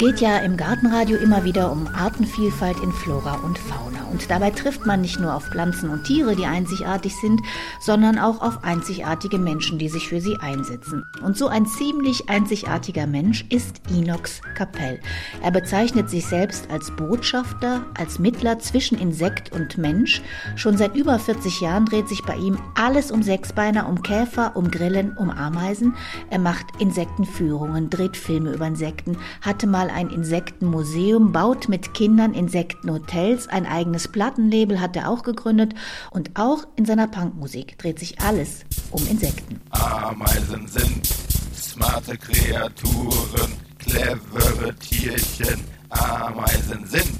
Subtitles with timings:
[0.00, 3.98] Es geht ja im Gartenradio immer wieder um Artenvielfalt in Flora und Fauna.
[4.12, 7.42] Und dabei trifft man nicht nur auf Pflanzen und Tiere, die einzigartig sind,
[7.80, 11.04] sondern auch auf einzigartige Menschen, die sich für sie einsetzen.
[11.22, 15.00] Und so ein ziemlich einzigartiger Mensch ist Inox Kapell.
[15.42, 20.22] Er bezeichnet sich selbst als Botschafter, als Mittler zwischen Insekt und Mensch.
[20.56, 24.70] Schon seit über 40 Jahren dreht sich bei ihm alles um Sechsbeiner, um Käfer, um
[24.70, 25.96] Grillen, um Ameisen.
[26.30, 33.48] Er macht Insektenführungen, dreht Filme über Insekten, hatte mal ein Insektenmuseum, baut mit Kindern Insektenhotels,
[33.48, 35.74] ein eigenes Plattenlabel hat er auch gegründet
[36.10, 39.60] und auch in seiner Punkmusik dreht sich alles um Insekten.
[39.70, 41.06] Ameisen sind
[41.54, 45.60] smarte Kreaturen, clevere Tierchen.
[45.90, 47.18] Ameisen sind,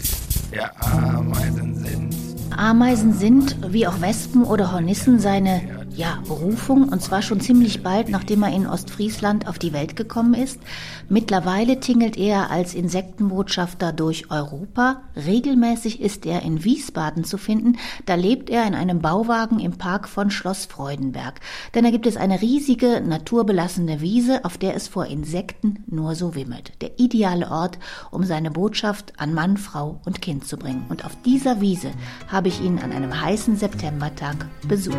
[0.54, 2.14] ja, Ameisen sind.
[2.56, 8.08] Ameisen sind, wie auch Wespen oder Hornissen, seine ja, Berufung und zwar schon ziemlich bald,
[8.08, 10.60] nachdem er in Ostfriesland auf die Welt gekommen ist.
[11.08, 15.02] Mittlerweile tingelt er als Insektenbotschafter durch Europa.
[15.16, 17.78] Regelmäßig ist er in Wiesbaden zu finden.
[18.06, 21.40] Da lebt er in einem Bauwagen im Park von Schloss Freudenberg.
[21.74, 26.34] Denn da gibt es eine riesige, naturbelassene Wiese, auf der es vor Insekten nur so
[26.34, 26.72] wimmelt.
[26.80, 27.78] Der ideale Ort,
[28.10, 30.86] um seine Botschaft an Mann, Frau und Kind zu bringen.
[30.88, 31.90] Und auf dieser Wiese
[32.28, 34.96] habe ich ihn an einem heißen Septembertag besucht.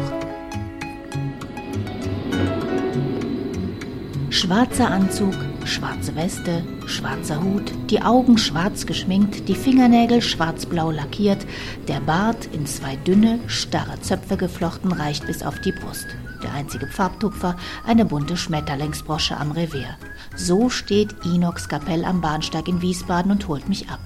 [4.32, 5.34] Schwarzer Anzug,
[5.66, 11.48] schwarze Weste, schwarzer Hut, die Augen schwarz geschminkt, die Fingernägel schwarzblau lackiert,
[11.88, 16.06] der Bart in zwei dünne, starre Zöpfe geflochten reicht bis auf die Brust.
[16.44, 17.56] Der einzige Farbtupfer,
[17.88, 19.98] eine bunte Schmetterlingsbrosche am Revier.
[20.36, 24.00] So steht Inox Kapell am Bahnsteig in Wiesbaden und holt mich ab.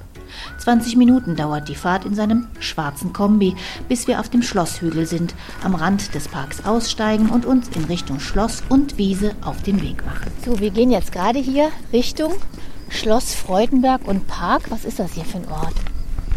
[0.57, 3.55] 20 Minuten dauert die Fahrt in seinem schwarzen Kombi,
[3.89, 8.19] bis wir auf dem Schlosshügel sind, am Rand des Parks aussteigen und uns in Richtung
[8.19, 10.31] Schloss und Wiese auf den Weg machen.
[10.45, 12.33] So, wir gehen jetzt gerade hier Richtung
[12.89, 14.63] Schloss Freudenberg und Park.
[14.69, 15.73] Was ist das hier für ein Ort?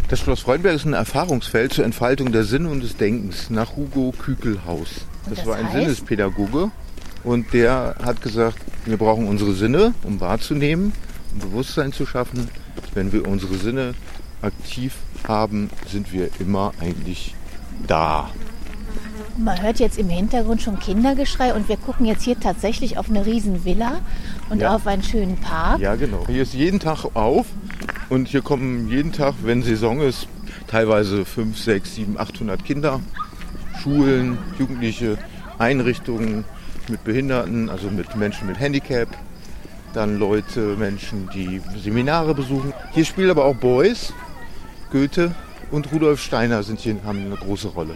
[0.09, 4.13] Das Schloss Freudenberg ist ein Erfahrungsfeld zur Entfaltung der Sinne und des Denkens nach Hugo
[4.17, 4.87] Kükelhaus.
[5.27, 5.75] Das, das war ein heißt?
[5.75, 6.71] Sinnespädagoge
[7.23, 10.93] und der hat gesagt, wir brauchen unsere Sinne, um wahrzunehmen,
[11.39, 12.49] Bewusstsein zu schaffen
[12.97, 13.93] wenn wir unsere Sinne
[14.41, 14.95] aktiv
[15.27, 17.35] haben, sind wir immer eigentlich
[17.87, 18.31] da.
[19.37, 23.23] Man hört jetzt im Hintergrund schon Kindergeschrei und wir gucken jetzt hier tatsächlich auf eine
[23.25, 23.99] riesen Villa
[24.49, 24.75] und ja.
[24.75, 25.79] auf einen schönen Park.
[25.79, 26.25] Ja, genau.
[26.25, 27.45] Hier ist jeden Tag auf
[28.09, 30.27] und hier kommen jeden Tag, wenn Saison ist,
[30.65, 32.99] teilweise 5, 6, 7, 800 Kinder,
[33.83, 35.19] Schulen, Jugendliche,
[35.59, 36.45] Einrichtungen
[36.89, 39.09] mit Behinderten, also mit Menschen mit Handicap,
[39.97, 42.71] dann Leute, Menschen, die Seminare besuchen.
[42.93, 44.13] Hier spielen aber auch Boys,
[44.91, 45.33] Goethe
[45.71, 47.95] und Rudolf Steiner sind hier, haben eine große Rolle.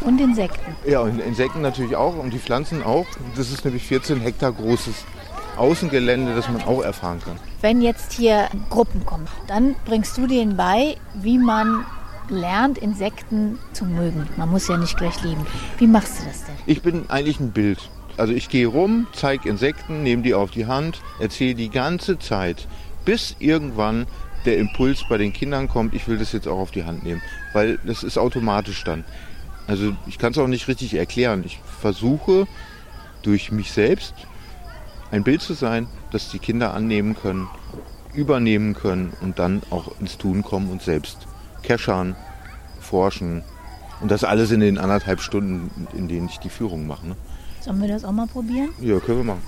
[0.00, 0.74] Und Insekten.
[0.86, 3.06] Ja, und Insekten natürlich auch und die Pflanzen auch.
[3.36, 5.04] Das ist nämlich 14 Hektar großes
[5.58, 7.36] Außengelände, das man auch erfahren kann.
[7.60, 11.84] Wenn jetzt hier Gruppen kommen, dann bringst du denen bei, wie man
[12.30, 14.26] lernt, Insekten zu mögen.
[14.36, 15.44] Man muss ja nicht gleich lieben.
[15.76, 16.54] Wie machst du das denn?
[16.64, 17.90] Ich bin eigentlich ein Bild.
[18.18, 22.66] Also ich gehe rum, zeige Insekten, nehme die auf die Hand, erzähle die ganze Zeit,
[23.04, 24.06] bis irgendwann
[24.44, 27.22] der Impuls bei den Kindern kommt, ich will das jetzt auch auf die Hand nehmen,
[27.52, 29.04] weil das ist automatisch dann.
[29.68, 31.42] Also ich kann es auch nicht richtig erklären.
[31.44, 32.46] Ich versuche
[33.22, 34.14] durch mich selbst
[35.10, 37.48] ein Bild zu sein, das die Kinder annehmen können,
[38.14, 41.26] übernehmen können und dann auch ins Tun kommen und selbst
[41.62, 42.16] keschern,
[42.80, 43.44] forschen.
[44.00, 47.08] Und das alles in den anderthalb Stunden, in denen ich die Führung mache.
[47.08, 47.16] Ne?
[47.60, 48.70] Sollen wir das auch mal probieren?
[48.80, 49.42] Ja, können wir machen.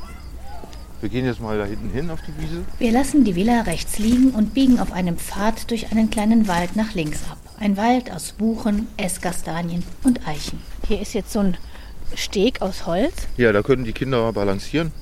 [1.01, 2.63] Wir gehen jetzt mal da hinten hin auf die Wiese.
[2.79, 6.77] Wir lassen die Villa rechts liegen und biegen auf einem Pfad durch einen kleinen Wald
[6.77, 7.39] nach links ab.
[7.59, 10.61] Ein Wald aus Buchen, Esskastanien und Eichen.
[10.87, 11.57] Hier ist jetzt so ein
[12.15, 13.15] Steg aus Holz.
[13.39, 14.93] Ja, da können die Kinder balancieren.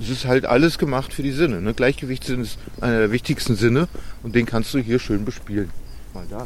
[0.00, 1.62] Es ist halt alles gemacht für die Sinne.
[1.62, 1.72] Ne?
[1.74, 3.88] Gleichgewichtssinn ist einer der wichtigsten Sinne
[4.22, 5.70] und den kannst du hier schön bespielen.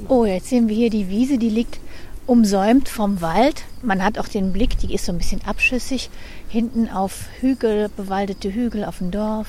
[0.09, 1.81] Oh, jetzt sehen wir hier die Wiese, die liegt
[2.27, 3.65] umsäumt vom Wald.
[3.83, 6.11] Man hat auch den Blick, die ist so ein bisschen abschüssig,
[6.49, 9.49] hinten auf Hügel, bewaldete Hügel auf dem Dorf.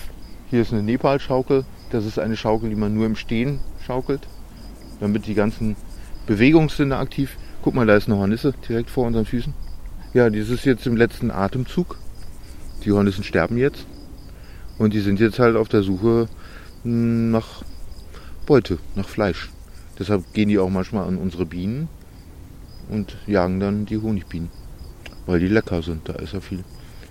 [0.49, 1.65] Hier ist eine Nepal-Schaukel.
[1.89, 4.27] Das ist eine Schaukel, die man nur im Stehen schaukelt,
[4.99, 5.75] damit die ganzen
[6.25, 7.37] Bewegungssinne aktiv.
[7.61, 9.53] Guck mal, da ist eine Hornisse direkt vor unseren Füßen.
[10.13, 11.97] Ja, die ist jetzt im letzten Atemzug.
[12.83, 13.85] Die Hornissen sterben jetzt.
[14.77, 16.27] Und die sind jetzt halt auf der Suche
[16.83, 17.63] hm, nach
[18.45, 19.49] Beute, nach Fleisch.
[19.97, 21.89] Deshalb gehen die auch manchmal an unsere Bienen
[22.89, 24.49] und jagen dann die Honigbienen,
[25.25, 26.07] weil die lecker sind.
[26.09, 26.63] Da ist ja viel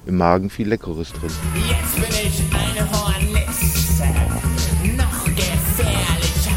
[0.06, 1.30] im Magen viel Leckeres drin.
[1.68, 4.04] Jetzt bin ich eine Hornisse,
[4.96, 6.56] noch gefährlicher.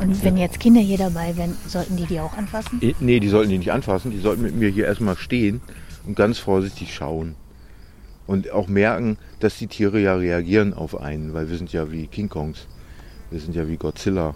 [0.00, 2.78] Und wenn jetzt Kinder hier dabei wären, sollten die die auch anfassen?
[2.82, 4.10] Eh, Nee, die sollten die nicht anfassen.
[4.10, 5.60] Die sollten mit mir hier erstmal stehen
[6.06, 7.36] und ganz vorsichtig schauen.
[8.26, 12.06] Und auch merken, dass die Tiere ja reagieren auf einen, weil wir sind ja wie
[12.06, 12.66] King Kongs.
[13.30, 14.34] Wir sind ja wie Godzilla.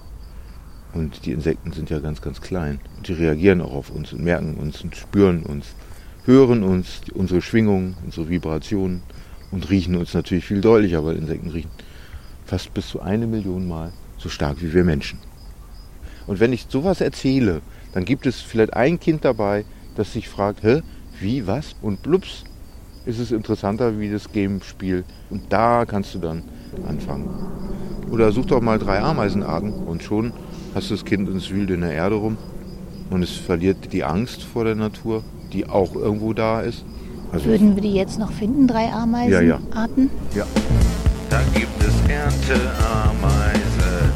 [0.94, 2.80] Und die Insekten sind ja ganz, ganz klein.
[2.96, 5.74] Und die reagieren auch auf uns und merken uns und spüren uns,
[6.24, 9.02] hören uns, unsere Schwingungen, unsere Vibrationen
[9.50, 11.70] und riechen uns natürlich viel deutlicher, weil Insekten riechen
[12.48, 15.18] fast bis zu eine Million Mal so stark wie wir Menschen.
[16.26, 17.60] Und wenn ich sowas erzähle,
[17.92, 19.64] dann gibt es vielleicht ein Kind dabei,
[19.96, 20.82] das sich fragt, hä,
[21.20, 21.76] wie, was?
[21.82, 22.44] Und blups,
[23.04, 25.04] ist es interessanter wie das Game-Spiel.
[25.30, 26.42] Und da kannst du dann
[26.86, 27.28] anfangen.
[28.10, 30.32] Oder such doch mal drei Ameisenarten und schon
[30.74, 32.36] hast du das Kind und es wühlt in der Erde rum
[33.10, 35.22] und es verliert die Angst vor der Natur,
[35.52, 36.84] die auch irgendwo da ist.
[37.32, 40.10] Also Würden wir die jetzt noch finden, drei Ameisenarten?
[40.34, 40.46] Ja.
[41.28, 44.12] Da gibt es Ernteameise,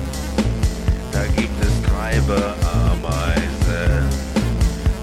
[1.12, 4.02] da gibt es Treibeameise,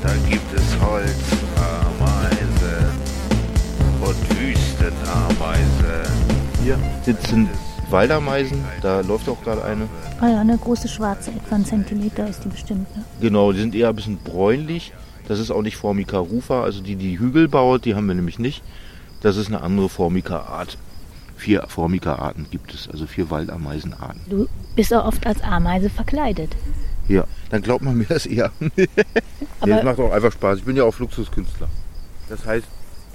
[0.01, 1.38] da gibt es Holzameise
[6.69, 7.49] Hier sitzen
[7.89, 9.89] Waldameisen, da läuft auch gerade eine.
[10.21, 12.95] Ah ja, eine große schwarze, etwa ein Zentimeter ist die bestimmt.
[12.95, 13.03] Ne?
[13.19, 14.93] Genau, die sind eher ein bisschen bräunlich.
[15.27, 18.37] Das ist auch nicht Formica rufa, also die, die Hügel baut, die haben wir nämlich
[18.37, 18.61] nicht.
[19.21, 20.77] Das ist eine andere Formica-Art.
[21.37, 24.21] Vier Formica-Arten gibt es, also vier Waldameisenarten.
[24.29, 26.55] Du bist auch oft als Ameise verkleidet.
[27.07, 28.51] Ja, dann glaubt man mir das eher.
[29.59, 30.59] Aber- das macht auch einfach Spaß.
[30.59, 31.67] Ich bin ja auch Fluxuskünstler.
[32.29, 32.67] Das heißt,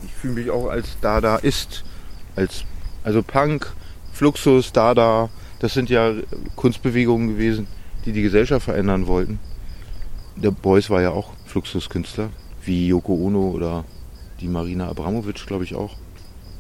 [0.05, 1.85] ich fühle mich auch als Dada ist.
[2.35, 2.65] Als,
[3.05, 3.73] also Punk,
[4.13, 5.29] Fluxus, Dada,
[5.61, 6.13] das sind ja
[6.57, 7.67] Kunstbewegungen gewesen,
[8.05, 9.39] die die Gesellschaft verändern wollten.
[10.37, 12.31] Der Beuys war ja auch Fluxuskünstler,
[12.65, 13.85] wie Yoko Ono oder
[14.41, 15.97] die Marina Abramovic, glaube ich auch.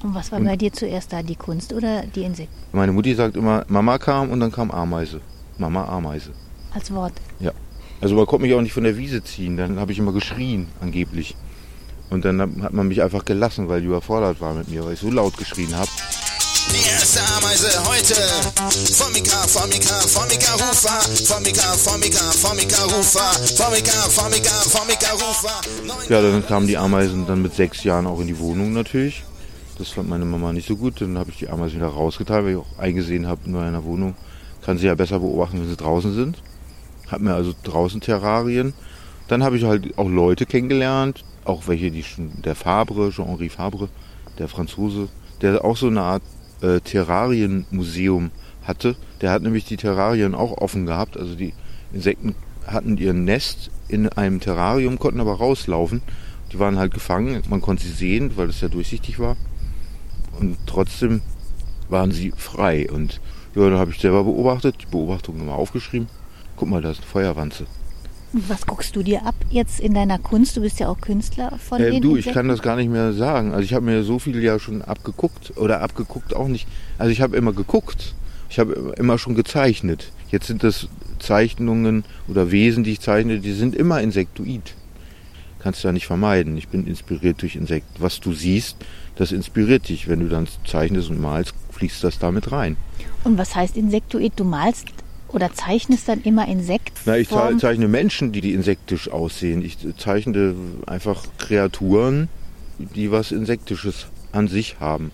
[0.02, 3.14] Und was war Und- bei dir zuerst da, die Kunst oder die Insekten Meine Mutti
[3.14, 5.20] sagt immer, Mama kam und dann kam Ameise.
[5.58, 6.30] Mama Ameise.
[6.72, 7.12] als Wort?
[8.00, 9.56] Also man konnte mich auch nicht von der Wiese ziehen.
[9.56, 11.36] Dann habe ich immer geschrien, angeblich.
[12.10, 14.98] Und dann hat man mich einfach gelassen, weil die überfordert war mit mir, weil ich
[15.00, 15.88] so laut geschrien habe.
[17.14, 18.14] Erste Ameise heute.
[18.92, 21.00] Formica, Formica, Formica Rufa.
[21.24, 23.32] Formica, Formica, Formica Rufa.
[23.54, 25.60] Formica, Formica, Formica Rufa.
[26.08, 29.22] Ja, dann kamen die Ameisen dann mit sechs Jahren auch in die Wohnung natürlich.
[29.78, 31.00] Das fand meine Mama nicht so gut.
[31.00, 33.84] Dann habe ich die Ameisen wieder rausgetan, weil ich auch eingesehen habe, nur in einer
[33.84, 34.16] Wohnung
[34.62, 36.42] kann sie ja besser beobachten, wenn sie draußen sind.
[37.08, 38.74] Hab mir also draußen Terrarien.
[39.28, 43.88] Dann habe ich halt auch Leute kennengelernt, auch welche, die schon, der Fabre, Jean-Henri Fabre,
[44.38, 45.08] der Franzose,
[45.42, 46.22] der auch so eine Art
[46.64, 48.30] äh, Terrarienmuseum
[48.62, 48.96] hatte.
[49.20, 51.16] Der hat nämlich die Terrarien auch offen gehabt.
[51.16, 51.52] Also die
[51.92, 52.34] Insekten
[52.66, 56.02] hatten ihr Nest in einem Terrarium, konnten aber rauslaufen.
[56.52, 59.36] Die waren halt gefangen, man konnte sie sehen, weil es ja durchsichtig war.
[60.40, 61.20] Und trotzdem
[61.88, 62.90] waren sie frei.
[62.90, 63.20] Und
[63.54, 66.08] ja, da habe ich selber beobachtet, die Beobachtung nochmal aufgeschrieben.
[66.56, 67.66] Guck mal, da ist eine Feuerwanze.
[68.36, 70.56] Was guckst du dir ab jetzt in deiner Kunst?
[70.56, 73.12] Du bist ja auch Künstler von Äh, den du, ich kann das gar nicht mehr
[73.12, 73.52] sagen.
[73.52, 76.66] Also ich habe mir so viel ja schon abgeguckt oder abgeguckt auch nicht.
[76.98, 78.14] Also ich habe immer geguckt.
[78.50, 80.10] Ich habe immer schon gezeichnet.
[80.30, 80.88] Jetzt sind das
[81.20, 84.74] Zeichnungen oder Wesen, die ich zeichne, die sind immer insektoid.
[85.60, 86.58] Kannst du ja nicht vermeiden.
[86.58, 88.02] Ich bin inspiriert durch Insekten.
[88.02, 88.76] Was du siehst,
[89.14, 90.08] das inspiriert dich.
[90.08, 92.76] Wenn du dann zeichnest und malst, fließt das damit rein.
[93.22, 94.32] Und was heißt Insektoid?
[94.36, 94.86] Du malst
[95.34, 97.02] oder zeichnest dann immer Insektform?
[97.14, 99.64] Na, ich ze- zeichne Menschen, die, die insektisch aussehen.
[99.64, 100.54] Ich zeichne
[100.86, 102.28] einfach Kreaturen,
[102.78, 105.10] die was Insektisches an sich haben.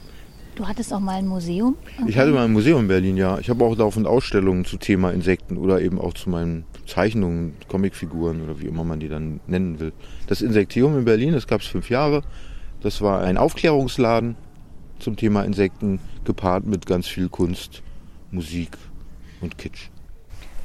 [0.57, 1.77] Du hattest auch mal ein Museum?
[2.07, 3.39] Ich hatte mal ein Museum in Berlin, ja.
[3.39, 8.43] Ich habe auch laufend Ausstellungen zu Thema Insekten oder eben auch zu meinen Zeichnungen, Comicfiguren
[8.43, 9.93] oder wie immer man die dann nennen will.
[10.27, 12.23] Das Insektium in Berlin, das gab es fünf Jahre.
[12.83, 14.37] Das war ein Aufklärungsladen
[14.99, 17.83] zum Thema Insekten, gepaart mit ganz viel Kunst,
[18.31, 18.77] Musik
[19.41, 19.89] und Kitsch.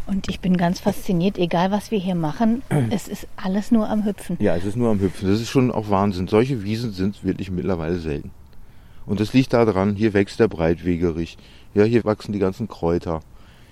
[0.07, 4.05] Und ich bin ganz fasziniert, egal was wir hier machen, es ist alles nur am
[4.05, 4.37] Hüpfen.
[4.39, 5.29] Ja, es ist nur am Hüpfen.
[5.29, 6.27] Das ist schon auch Wahnsinn.
[6.27, 8.31] Solche Wiesen sind wirklich mittlerweile selten.
[9.05, 11.37] Und das liegt daran, hier wächst der Breitwegerich.
[11.73, 13.21] Ja, hier wachsen die ganzen Kräuter.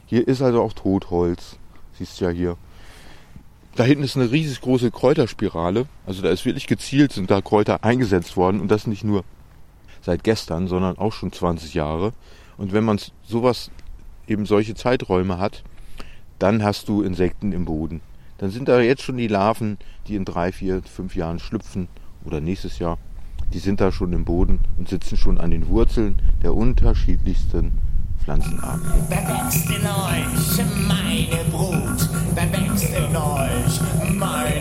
[0.06, 1.58] Hier ist also auch Totholz.
[1.94, 2.58] Siehst du ja hier.
[3.76, 5.88] Da hinten ist eine riesig große Kräuterspirale.
[6.06, 8.62] Also da ist wirklich gezielt, sind da Kräuter eingesetzt worden.
[8.62, 9.24] Und das nicht nur
[10.02, 12.14] seit gestern, sondern auch schon 20 Jahre.
[12.58, 13.72] Und wenn man sowas,
[14.28, 15.64] eben solche Zeiträume hat,
[16.40, 18.02] dann hast du Insekten im Boden.
[18.38, 21.88] Dann sind da jetzt schon die Larven, die in drei, vier, fünf Jahren schlüpfen
[22.26, 22.98] oder nächstes Jahr.
[23.54, 27.72] Die sind da schon im Boden und sitzen schon an den Wurzeln der unterschiedlichsten
[28.24, 28.82] Pflanzenarten.
[29.10, 32.10] Wer wächst in euch, meine Brut?
[32.34, 34.53] Wer wächst in euch, meine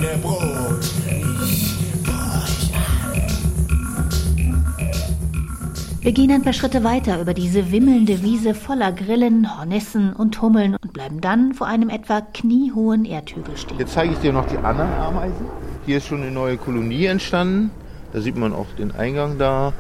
[6.02, 10.74] Wir gehen ein paar Schritte weiter über diese wimmelnde Wiese voller Grillen, Hornissen und Hummeln
[10.82, 13.78] und bleiben dann vor einem etwa kniehohen Erdhügel stehen.
[13.78, 15.46] Jetzt zeige ich dir noch die anderen Ameisen.
[15.86, 17.70] Hier ist schon eine neue Kolonie entstanden.
[18.12, 19.74] Da sieht man auch den Eingang da.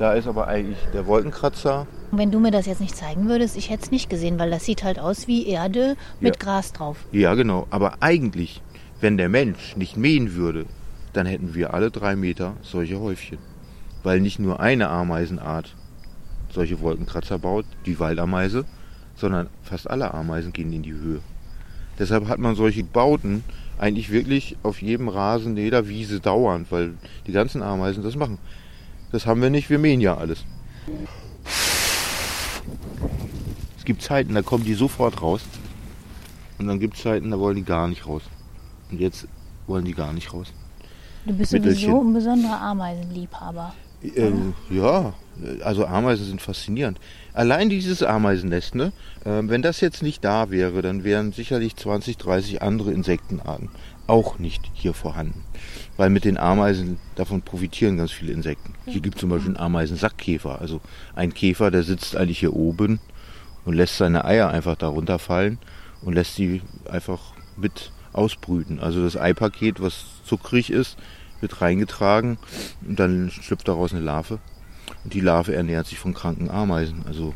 [0.00, 1.86] Da ist aber eigentlich der Wolkenkratzer.
[2.10, 4.64] Wenn du mir das jetzt nicht zeigen würdest, ich hätte es nicht gesehen, weil das
[4.64, 6.44] sieht halt aus wie Erde mit Ja.
[6.44, 6.96] Gras drauf.
[7.12, 7.68] Ja, genau.
[7.70, 8.62] Aber eigentlich,
[9.00, 10.66] wenn der Mensch nicht mähen würde,
[11.12, 13.38] dann hätten wir alle drei Meter solche Häufchen.
[14.02, 15.74] Weil nicht nur eine Ameisenart
[16.50, 18.64] solche Wolkenkratzer baut, die Waldameise,
[19.16, 21.20] sondern fast alle Ameisen gehen in die Höhe.
[21.98, 23.44] Deshalb hat man solche Bauten
[23.78, 26.94] eigentlich wirklich auf jedem Rasen, jeder Wiese dauernd, weil
[27.26, 28.38] die ganzen Ameisen das machen.
[29.10, 30.44] Das haben wir nicht, wir mähen ja alles.
[33.76, 35.42] Es gibt Zeiten, da kommen die sofort raus.
[36.58, 38.22] Und dann gibt es Zeiten, da wollen die gar nicht raus.
[38.90, 39.26] Und jetzt
[39.66, 40.52] wollen die gar nicht raus.
[41.26, 41.90] Du bist Mittelchen.
[41.90, 43.74] sowieso ein besonderer Ameisenliebhaber.
[44.16, 45.14] Ähm, ja,
[45.62, 46.98] also Ameisen sind faszinierend.
[47.32, 48.92] Allein dieses Ameisennest, ne?
[49.24, 53.70] Ähm, wenn das jetzt nicht da wäre, dann wären sicherlich 20, 30 andere Insektenarten
[54.06, 55.44] auch nicht hier vorhanden.
[55.96, 58.74] Weil mit den Ameisen, davon profitieren ganz viele Insekten.
[58.86, 60.60] Hier gibt es zum Beispiel einen Ameisensackkäfer.
[60.60, 60.80] Also
[61.14, 63.00] ein Käfer, der sitzt eigentlich hier oben
[63.64, 65.58] und lässt seine Eier einfach darunter fallen
[66.02, 68.80] und lässt sie einfach mit ausbrüten.
[68.80, 70.98] Also das Eipaket, was zuckrig ist,
[71.42, 72.38] wird reingetragen
[72.86, 74.38] und dann schlüpft daraus eine Larve.
[75.04, 77.04] Und die Larve ernährt sich von kranken Ameisen.
[77.06, 77.34] Also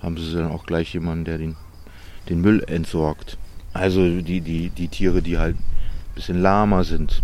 [0.00, 1.56] haben sie dann auch gleich jemanden, der den,
[2.28, 3.38] den Müll entsorgt.
[3.72, 7.22] Also die, die, die Tiere, die halt ein bisschen lahmer sind.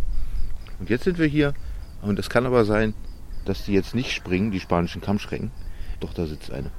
[0.78, 1.54] Und jetzt sind wir hier,
[2.02, 2.94] und es kann aber sein,
[3.44, 5.50] dass die jetzt nicht springen, die spanischen Kammschrecken.
[6.00, 6.70] Doch, da sitzt eine.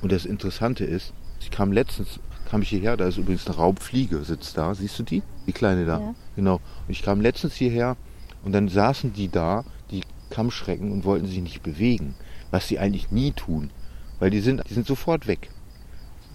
[0.00, 4.22] Und das Interessante ist, ich kam letztens, kam ich hierher, da ist übrigens eine Raubfliege,
[4.24, 4.74] sitzt da.
[4.74, 5.22] Siehst du die?
[5.46, 6.00] Die kleine da.
[6.00, 6.14] Ja.
[6.36, 6.54] Genau.
[6.54, 7.96] Und ich kam letztens hierher
[8.44, 12.14] und dann saßen die da, die Kammschrecken, und wollten sich nicht bewegen.
[12.50, 13.70] Was sie eigentlich nie tun.
[14.18, 15.50] Weil die sind, die sind sofort weg.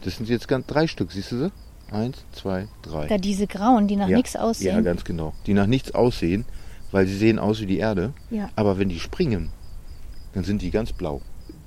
[0.03, 1.51] Das sind jetzt ganz drei Stück, siehst du sie?
[1.91, 3.07] Eins, zwei, drei.
[3.07, 4.17] Da diese Grauen, die nach ja.
[4.17, 4.83] nichts Ja, aussehen.
[4.83, 5.33] ganz genau.
[5.45, 6.45] Die nach nichts aussehen,
[6.91, 8.13] weil sie sehen aus wie die Erde.
[8.29, 8.49] Ja.
[8.55, 9.49] Aber wenn die springen,
[10.33, 11.21] dann sind die ganz blau.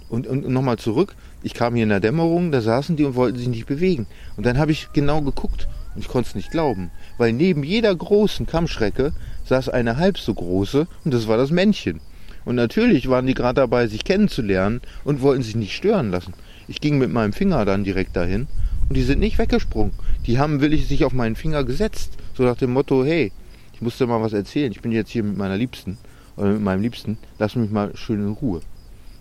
[0.09, 3.15] Und, und, und nochmal zurück, ich kam hier in der Dämmerung, da saßen die und
[3.17, 4.07] wollten sich nicht bewegen.
[4.37, 6.91] Und dann habe ich genau geguckt und ich konnte es nicht glauben.
[7.19, 9.13] Weil neben jeder großen Kammschrecke
[9.47, 12.01] saß eine halb so große und das war das Männchen.
[12.45, 16.35] Und natürlich waren die gerade dabei, sich kennenzulernen und wollten sich nicht stören lassen.
[16.69, 18.47] Ich ging mit meinem Finger dann direkt dahin
[18.89, 19.93] und die sind nicht weggesprungen.
[20.27, 22.13] Die haben willig sich auf meinen Finger gesetzt.
[22.35, 23.33] So nach dem Motto, hey,
[23.73, 24.73] ich muss dir mal was erzählen.
[24.73, 25.99] Ich bin jetzt hier mit meiner Liebsten
[26.37, 27.19] oder mit meinem Liebsten.
[27.39, 28.61] Lass mich mal schön in Ruhe.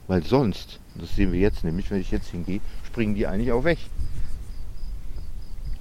[0.07, 3.63] Weil sonst, das sehen wir jetzt nämlich, wenn ich jetzt hingehe, springen die eigentlich auch
[3.63, 3.79] weg.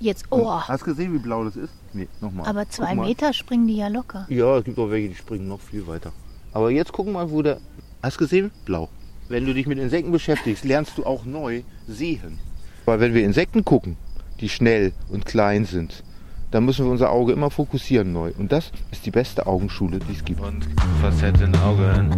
[0.04, 1.72] Jetzt, Und oh, Hast du gesehen, wie blau das ist?
[1.94, 2.46] Nee, nochmal.
[2.46, 3.06] aber Guck zwei mal.
[3.06, 4.26] Meter springen die ja locker.
[4.28, 6.12] Ja, es gibt auch welche, die springen noch viel weiter.
[6.52, 7.58] Aber jetzt gucken wir mal, wo der.
[8.02, 8.50] Hast du gesehen?
[8.66, 8.90] Blau.
[9.30, 12.38] Wenn du dich mit Insekten beschäftigst, lernst du auch neu sehen.
[12.84, 13.96] Weil wenn wir Insekten gucken,
[14.40, 16.04] die schnell und klein sind,
[16.50, 18.32] dann müssen wir unser Auge immer fokussieren neu.
[18.38, 20.40] Und das ist die beste Augenschule, die es gibt.
[20.40, 20.68] und
[21.00, 22.10] Facettenaugen.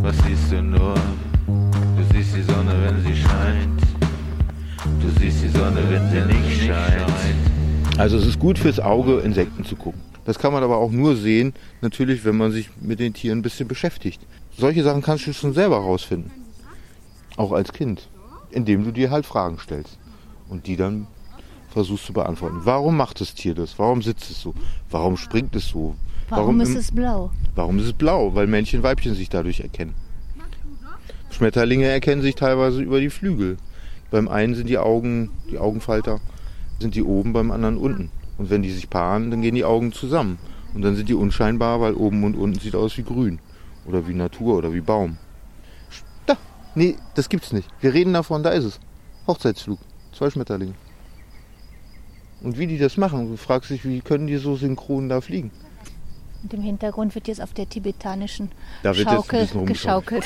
[0.00, 0.94] Was siehst du nur?
[1.46, 3.69] Du siehst die Sonne, wenn sie scheint.
[5.00, 7.10] Du siehst die Sonne, wenn sie nicht scheint.
[7.98, 10.00] Also es ist gut fürs Auge, Insekten zu gucken.
[10.24, 13.42] Das kann man aber auch nur sehen, natürlich, wenn man sich mit den Tieren ein
[13.42, 14.20] bisschen beschäftigt.
[14.56, 16.30] Solche Sachen kannst du schon selber rausfinden.
[17.36, 18.08] Auch als Kind.
[18.50, 19.98] Indem du dir halt Fragen stellst.
[20.48, 21.06] Und die dann
[21.70, 22.60] versuchst zu beantworten.
[22.64, 23.78] Warum macht das Tier das?
[23.78, 24.54] Warum sitzt es so?
[24.90, 25.94] Warum springt es so?
[26.28, 27.30] Warum, ist im- es blau?
[27.54, 28.34] Warum ist es blau?
[28.34, 29.94] Weil Männchen Weibchen sich dadurch erkennen.
[31.30, 33.56] Schmetterlinge erkennen sich teilweise über die Flügel.
[34.10, 36.20] Beim einen sind die Augen, die Augenfalter,
[36.80, 38.10] sind die oben, beim anderen unten.
[38.38, 40.38] Und wenn die sich paaren, dann gehen die Augen zusammen.
[40.74, 43.38] Und dann sind die unscheinbar, weil oben und unten sieht aus wie grün.
[43.86, 45.18] Oder wie Natur oder wie Baum.
[46.26, 46.36] Da,
[46.74, 47.68] nee, das gibt's nicht.
[47.80, 48.80] Wir reden davon, da ist es.
[49.26, 49.78] Hochzeitsflug.
[50.12, 50.74] Zwei Schmetterlinge.
[52.42, 55.50] Und wie die das machen, du fragst dich, wie können die so synchron da fliegen?
[56.42, 58.50] Und im Hintergrund wird jetzt auf der tibetanischen
[58.82, 60.24] Da wird jetzt ein Schaukel geschaukelt.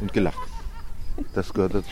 [0.00, 0.47] und gelacht.
[1.34, 1.88] Das gehört dazu.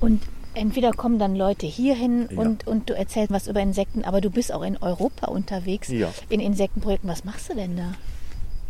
[0.00, 0.22] Und
[0.54, 2.38] entweder kommen dann Leute hierhin Ja.
[2.40, 6.12] und, und du erzählst was über Insekten, aber du bist auch in Europa unterwegs, Ja.
[6.28, 7.08] in Insektenprojekten.
[7.08, 7.92] Was machst du denn da?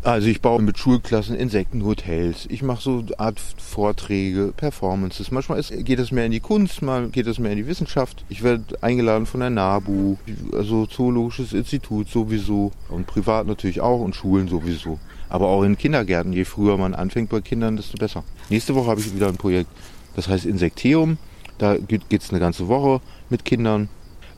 [0.03, 2.47] Also ich baue mit Schulklassen Insektenhotels.
[2.49, 5.31] Ich mache so eine Art Vorträge, Performances.
[5.31, 8.25] Manchmal ist, geht es mehr in die Kunst, mal geht es mehr in die Wissenschaft.
[8.31, 10.17] Ich werde eingeladen von der NABU,
[10.55, 14.99] also Zoologisches Institut sowieso und privat natürlich auch und Schulen sowieso.
[15.31, 16.33] Aber auch in Kindergärten.
[16.33, 18.25] Je früher man anfängt bei Kindern, desto besser.
[18.51, 19.71] Nächste Woche habe ich wieder ein Projekt,
[20.17, 21.17] das heißt Insekteum.
[21.57, 23.89] Da geht es eine ganze Woche mit Kindern.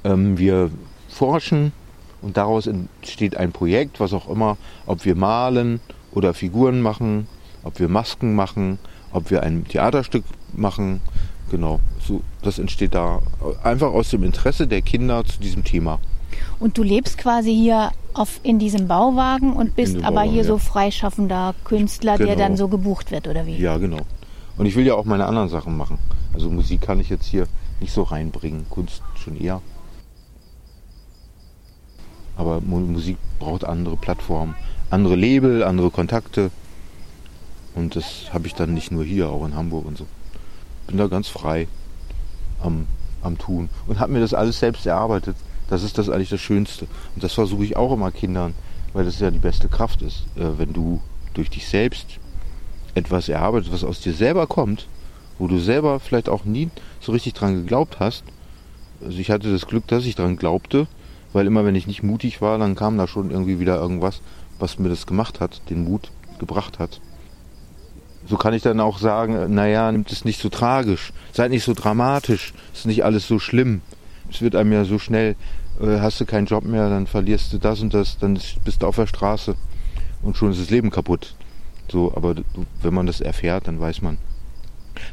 [0.05, 0.71] Ähm, wir
[1.09, 1.73] forschen
[2.21, 4.57] und daraus entsteht ein Projekt, was auch immer,
[4.87, 5.81] ob wir malen
[6.13, 7.27] oder Figuren machen,
[7.65, 8.79] ob wir Masken machen,
[9.13, 11.01] ob wir ein Theaterstück machen.
[11.51, 13.21] Genau, so, das entsteht da
[13.63, 15.99] einfach aus dem Interesse der Kinder zu diesem Thema.
[16.59, 20.49] Und du lebst quasi hier auf, in diesem Bauwagen und bist aber Bauwagen, hier ja.
[20.49, 22.39] so freischaffender Künstler, der Genau.
[22.39, 23.57] dann so gebucht wird, oder wie?
[23.57, 23.99] Ja, genau.
[24.57, 25.99] Und ich will ja auch meine anderen Sachen machen.
[26.35, 27.47] Also Musik kann ich jetzt hier
[27.81, 29.61] nicht so reinbringen, Kunst schon eher.
[32.37, 34.55] Aber Mu- Musik braucht andere Plattformen,
[34.91, 36.51] andere Label, andere Kontakte.
[37.75, 40.07] Und das habe ich dann nicht nur hier, auch in Hamburg und so.
[40.87, 41.69] Bin da ganz frei
[42.63, 42.87] am,
[43.23, 45.37] am Tun und habe mir das alles selbst erarbeitet.
[45.73, 46.87] Das ist das eigentlich das Schönste.
[47.15, 48.53] Und das versuche ich auch immer Kindern,
[48.93, 50.25] weil das ja die beste Kraft ist.
[50.37, 51.01] Äh, wenn du
[51.33, 52.19] durch dich selbst
[52.93, 54.87] etwas erarbeitet, was aus dir selber kommt,
[55.39, 56.69] wo du selber vielleicht auch nie
[57.01, 58.23] so richtig dran geglaubt hast.
[59.03, 60.89] Also ich hatte das Glück, dass ich dran glaubte,
[61.33, 64.21] weil immer wenn ich nicht mutig war, dann kam da schon irgendwie wieder irgendwas,
[64.59, 67.01] was mir das gemacht hat, den Mut gebracht hat.
[68.29, 71.73] So kann ich dann auch sagen, naja, nimmt es nicht so tragisch, seid nicht so
[71.73, 73.81] dramatisch, ist nicht alles so schlimm.
[74.31, 75.35] Es wird einem ja so schnell,
[75.83, 78.83] äh, hast du keinen Job mehr, dann verlierst du das und das, dann ist- bist
[78.83, 79.55] du auf der Straße
[80.23, 81.35] und schon ist das Leben kaputt.
[81.91, 82.37] So, aber
[82.81, 84.19] wenn man das erfährt, dann weiß man,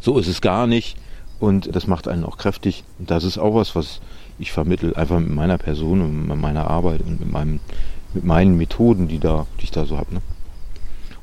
[0.02, 0.98] so ist es gar nicht
[1.40, 2.84] und das macht einen auch kräftig.
[3.00, 4.02] Und das ist auch was, was
[4.38, 7.60] ich vermittel, einfach mit meiner Person und mit meiner Arbeit und mit, meinem,
[8.14, 10.14] mit meinen Methoden, die, da, die ich da so habe.
[10.14, 10.22] Ne?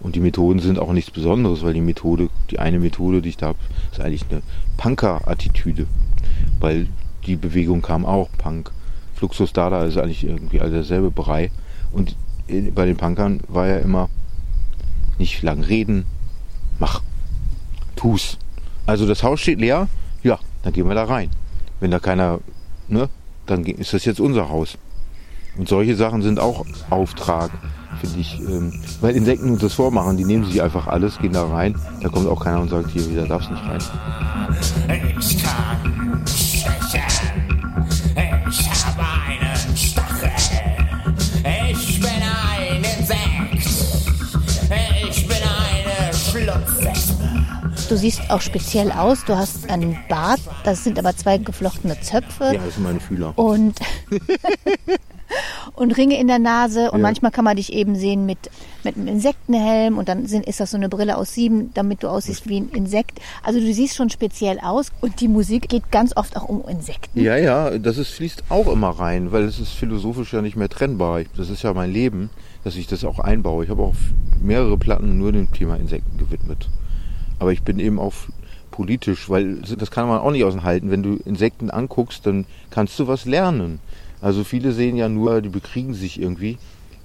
[0.01, 3.37] Und die Methoden sind auch nichts Besonderes, weil die Methode, die eine Methode, die ich
[3.39, 3.59] da habe,
[3.93, 4.43] ist eigentlich eine
[4.77, 5.87] Punker-Attitüde.
[6.61, 6.89] Weil
[7.27, 8.71] die Bewegung kam auch, Punk.
[9.17, 11.51] Fluxus Dada ist eigentlich irgendwie all derselbe Brei.
[11.91, 12.17] Und
[12.75, 14.09] bei den Punkern war ja immer
[15.19, 16.05] nicht lang reden,
[16.79, 17.01] mach,
[17.97, 18.39] tu's.
[18.85, 19.89] Also das Haus steht leer,
[20.23, 21.31] ja, dann gehen wir da rein.
[21.81, 22.41] Wenn da keiner,
[22.89, 23.09] ne,
[23.47, 24.79] dann ist das jetzt unser Haus.
[25.57, 27.51] Und solche Sachen sind auch Auftrag,
[28.01, 28.39] finde ich.
[28.41, 32.11] Ähm, weil Insekten uns das vormachen, die nehmen sich einfach alles, gehen da rein, da
[32.11, 33.81] kommt auch keiner und sagt, hier, wieder darfst nicht rein.
[35.19, 36.23] Ich kann
[47.97, 49.25] Du siehst auch speziell aus.
[49.25, 53.33] Du hast einen Bart, das sind aber zwei geflochtene Zöpfe Ja, das sind meine Fühler.
[53.39, 53.79] und,
[55.77, 56.91] und Ringe in der Nase.
[56.91, 57.03] Und Ja.
[57.05, 58.37] manchmal kann man dich eben sehen mit,
[58.85, 62.09] mit einem Insektenhelm und dann sind, ist das so eine Brille aus sieben, damit du
[62.09, 63.19] aussiehst wie ein Insekt.
[63.43, 67.19] Also du siehst schon speziell aus und die Musik geht ganz oft auch um Insekten.
[67.19, 70.69] Ja, ja, das ist, fließt auch immer rein, weil es ist philosophisch ja nicht mehr
[70.69, 71.23] trennbar.
[71.35, 72.29] Das ist ja mein Leben,
[72.63, 73.65] dass ich das auch einbaue.
[73.65, 73.95] Ich habe auch
[74.39, 76.69] mehrere Platten nur dem Thema Insekten gewidmet.
[77.39, 78.15] Aber ich bin eben auch
[78.71, 80.91] politisch, weil das kann man auch nicht aushalten.
[80.91, 83.81] Wenn du Insekten anguckst, dann kannst du was lernen.
[84.21, 86.59] Also viele sehen ja nur, die bekriegen sich irgendwie.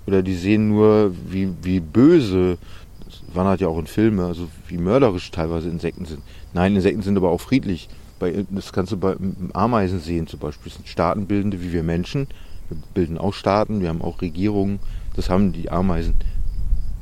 [0.08, 2.58] Oder die sehen nur, wie, wie böse,
[3.06, 6.22] das wandert ja auch in Filme, also wie mörderisch teilweise Insekten sind.
[6.54, 7.88] Nein, Insekten sind aber auch friedlich.
[8.20, 9.15] Bei, das kannst du bei
[9.54, 10.70] Ameisen sehen zum Beispiel.
[10.70, 12.28] Das sind Staatenbildende wie wir Menschen.
[12.70, 14.80] Wir bilden auch Staaten, wir haben auch Regierungen.
[15.15, 16.15] Das haben die Ameisen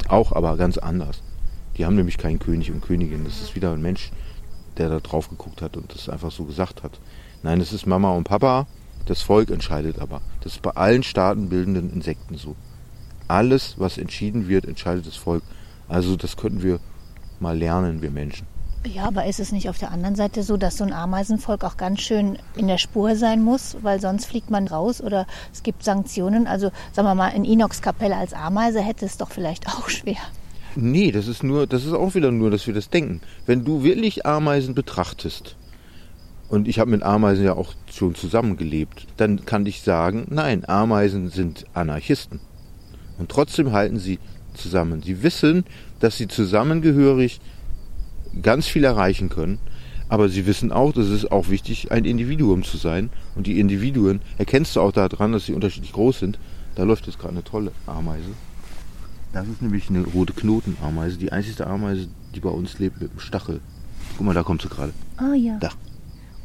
[0.08, 1.22] auch, aber ganz anders.
[1.80, 3.24] Die haben nämlich keinen König und Königin.
[3.24, 4.12] Das ist wieder ein Mensch,
[4.78, 7.00] der da drauf geguckt hat und das einfach so gesagt hat.
[7.42, 8.68] Nein, es ist Mama und Papa.
[9.06, 10.20] Das Volk entscheidet aber.
[10.42, 12.58] Das ist bei allen staatenbildenden Insekten so.
[13.30, 15.42] Alles, was entschieden wird, entscheidet das Volk.
[15.88, 16.82] Also das könnten wir
[17.40, 18.46] mal lernen, wir Menschen.
[18.86, 21.78] Ja, aber ist es nicht auf der anderen Seite so, dass so ein Ameisenvolk auch
[21.78, 25.86] ganz schön in der Spur sein muss, weil sonst fliegt man raus oder es gibt
[25.86, 26.46] Sanktionen?
[26.46, 30.18] Also sagen wir mal, in Inox-Kapelle als Ameise hätte es doch vielleicht auch schwer.
[30.76, 33.22] Nee, das ist nur, das ist auch wieder nur, dass wir das denken.
[33.46, 35.56] Wenn du wirklich Ameisen betrachtest,
[36.50, 41.30] und ich habe mit Ameisen ja auch schon zusammengelebt, dann kann ich sagen, nein, Ameisen
[41.30, 42.40] sind Anarchisten.
[43.20, 44.18] Und trotzdem halten sie
[44.56, 45.04] zusammen.
[45.04, 45.64] Sie wissen,
[46.00, 47.40] dass sie zusammengehörig
[48.42, 49.60] ganz viel erreichen können,
[50.08, 53.12] aber sie wissen auch, dass es auch wichtig, ein Individuum zu sein.
[53.36, 56.40] Und die Individuen erkennst du auch daran, dass sie unterschiedlich groß sind.
[56.74, 58.30] Da läuft jetzt gerade eine tolle Ameise.
[59.34, 63.20] Das ist nämlich eine rote Knotenameise, die einzige Ameise, die bei uns lebt mit einem
[63.20, 63.62] Stachel.
[64.18, 64.94] Guck mal, da kommt sie gerade.
[65.18, 65.58] Ah ja.
[65.60, 65.70] Da.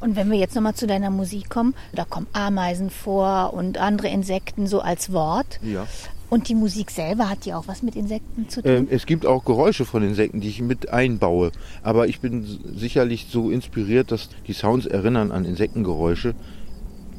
[0.00, 4.08] Und wenn wir jetzt nochmal zu deiner Musik kommen, da kommen Ameisen vor und andere
[4.08, 5.58] Insekten so als Wort.
[5.62, 5.86] Ja.
[6.28, 8.70] Und die Musik selber hat die auch was mit Insekten zu tun?
[8.70, 11.52] Ähm, es gibt auch Geräusche von Insekten, die ich mit einbaue.
[11.82, 12.44] Aber ich bin
[12.76, 16.34] sicherlich so inspiriert, dass die Sounds erinnern an Insektengeräusche,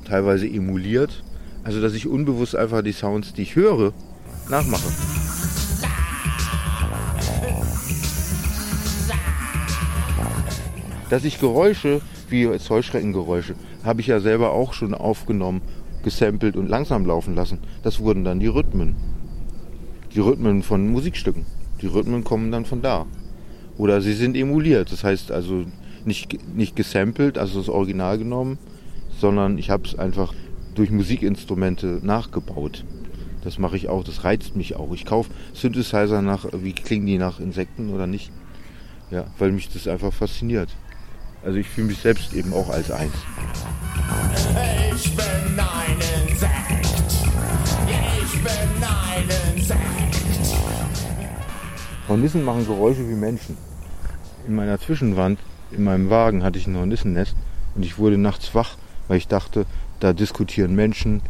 [0.06, 1.24] teilweise emuliert.
[1.64, 3.94] Also dass ich unbewusst einfach die Sounds, die ich höre,
[4.50, 4.90] nachmache.
[11.10, 15.62] Dass ich Geräusche, wie jetzt Heuschreckengeräusche, habe ich ja selber auch schon aufgenommen,
[16.04, 17.60] gesampelt und langsam laufen lassen.
[17.84, 18.96] Das wurden dann die Rhythmen
[20.16, 21.46] die Rhythmen von Musikstücken.
[21.82, 23.06] Die Rhythmen kommen dann von da.
[23.78, 24.92] Oder sie sind emuliert.
[24.92, 25.66] Das heißt also
[26.06, 28.58] nicht, nicht gesampelt, also das Original genommen,
[29.20, 30.34] sondern ich habe es einfach
[30.74, 32.86] durch Musikinstrumente nachgebaut.
[33.44, 34.94] Das mache ich auch, das reizt mich auch.
[34.94, 38.32] Ich kaufe Synthesizer nach, wie klingen die nach Insekten oder nicht.
[39.12, 40.70] Ja, weil mich das einfach fasziniert.
[41.46, 43.14] Also ich fühle mich selbst eben auch als eins.
[44.96, 47.14] Ich bin ein Insekt.
[48.24, 49.86] Ich bin ein Insekt.
[52.10, 53.58] Hornissen machen Geräusche wie Menschen.
[54.48, 55.40] In meiner Zwischenwand,
[55.72, 57.36] in meinem Wagen, hatte ich ein Hornissennest
[57.76, 58.78] und ich wurde nachts wach,
[59.08, 59.68] weil ich dachte,
[60.00, 61.22] da diskutieren Menschen,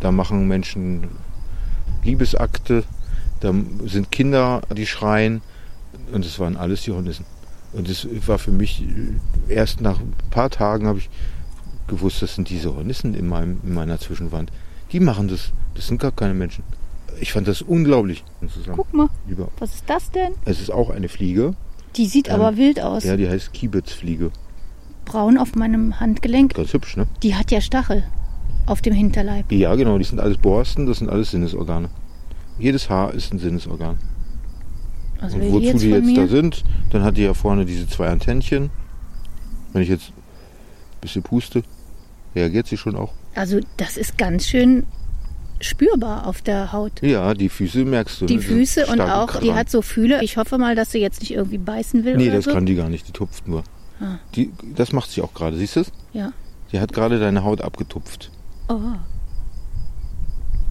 [0.00, 1.08] da machen Menschen
[2.02, 2.84] Liebesakte,
[3.40, 3.52] da
[3.84, 5.42] sind Kinder, die schreien
[6.12, 7.26] und es waren alles die Hornissen.
[7.74, 8.84] Und es war für mich,
[9.48, 11.10] erst nach ein paar Tagen habe ich
[11.88, 14.50] gewusst, das sind diese Hornissen in, meinem, in meiner Zwischenwand.
[14.92, 16.64] Die machen das, das sind gar keine Menschen.
[17.20, 18.24] Ich fand das unglaublich.
[18.52, 18.76] Zusammen.
[18.76, 19.48] Guck mal, Über.
[19.58, 20.32] was ist das denn?
[20.44, 21.54] Es ist auch eine Fliege.
[21.96, 23.04] Die sieht Ähm, aber wild aus.
[23.04, 24.30] Ja, die heißt Kiebitzfliege.
[25.04, 26.54] Braun auf meinem Handgelenk.
[26.54, 27.06] Ganz hübsch, ne?
[27.22, 28.04] Die hat ja Stachel
[28.66, 29.50] auf dem Hinterleib.
[29.52, 31.90] Ja, genau, die sind alles Borsten, das sind alles Sinnesorgane.
[32.58, 33.98] Jedes Haar ist ein Sinnesorgan.
[35.24, 37.64] Also Und die wozu jetzt die von jetzt da sind, dann hat die ja vorne
[37.64, 38.70] diese zwei Antennchen.
[39.72, 41.62] Wenn ich jetzt ein bisschen puste,
[42.36, 43.12] reagiert sie schon auch.
[43.34, 44.86] Also das ist ganz schön
[45.60, 47.00] spürbar auf der Haut.
[47.02, 48.26] Ja, die Füße merkst du.
[48.26, 48.42] Die ne?
[48.42, 49.56] Füße und auch, die Kran.
[49.56, 50.22] hat so Fühle.
[50.22, 52.52] Ich hoffe mal, dass sie jetzt nicht irgendwie beißen will Nee, das so.
[52.52, 53.64] kann die gar nicht, die tupft nur.
[54.00, 54.18] Ah.
[54.34, 55.92] Die, das macht sie auch gerade, siehst du es?
[56.12, 56.32] Ja.
[56.72, 58.30] Die hat gerade deine Haut abgetupft.
[58.68, 58.80] Oh.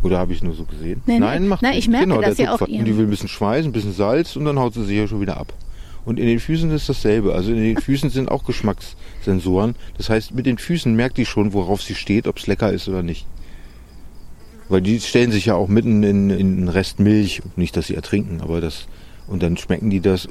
[0.03, 1.01] Oder habe ich nur so gesehen?
[1.05, 1.19] Nee, nee.
[1.19, 2.71] Nein, macht Nein, ich merke, genau, dass der sie auf Tupfer.
[2.71, 4.97] ihrem- Und die will ein bisschen Schweiß, ein bisschen Salz und dann haut sie sich
[4.97, 5.53] ja schon wieder ab.
[6.05, 7.33] Und in den Füßen ist dasselbe.
[7.33, 9.75] Also in den Füßen sind auch Geschmackssensoren.
[9.97, 12.89] Das heißt, mit den Füßen merkt die schon, worauf sie steht, ob es lecker ist
[12.89, 13.25] oder nicht.
[14.67, 17.41] Weil die stellen sich ja auch mitten in, in einen Rest Milch.
[17.55, 18.87] Nicht, dass sie ertrinken, aber das.
[19.27, 20.27] Und dann schmecken die das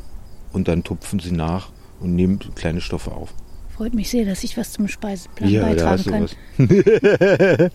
[0.52, 3.32] und dann tupfen sie nach und nehmen kleine Stoffe auf.
[3.74, 6.28] Freut mich sehr, dass ich was zum Speiseplan Ja, beitragen kann.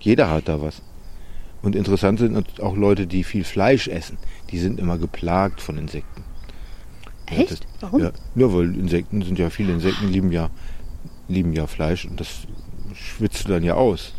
[0.00, 0.80] Jeder hat da was.
[1.62, 4.16] Und interessant sind auch Leute, die viel Fleisch essen.
[4.50, 6.24] Die sind immer geplagt von Insekten.
[7.30, 7.50] Ja, Echt?
[7.52, 8.00] das- Warum?
[8.00, 10.48] Ja, ja, weil Insekten sind ja, viele Insekten lieben ja,
[11.28, 12.28] lieben ja Fleisch und das
[12.94, 14.14] schwitzt du dann ja aus.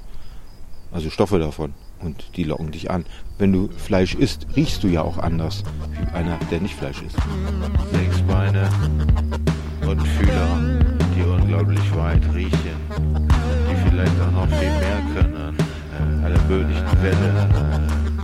[0.91, 1.73] Also Stoffe davon.
[1.99, 3.06] Und die locken dich an.
[3.38, 7.15] Wenn du Fleisch isst, riechst du ja auch anders wie einer, der nicht Fleisch isst.
[7.91, 8.69] Sechs Beine
[9.88, 10.80] und Fühler,
[11.15, 12.75] die unglaublich weit riechen,
[13.69, 15.40] die vielleicht auch noch viel mehr können.
[16.32, 17.50] Alle möglichen Welle,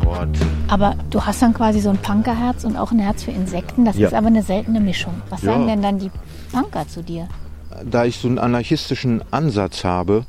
[0.06, 0.40] Worte.
[0.70, 3.84] Aber du hast dann quasi so ein Punkerherz und auch ein Herz für Insekten.
[3.84, 4.08] Das Ja.
[4.08, 5.14] ist aber eine seltene Mischung.
[5.30, 5.52] Was Ja.
[5.52, 6.12] sagen denn dann die
[6.52, 7.28] Punker zu dir?
[7.86, 10.26] da ich so einen anarchistischen Ansatz habe,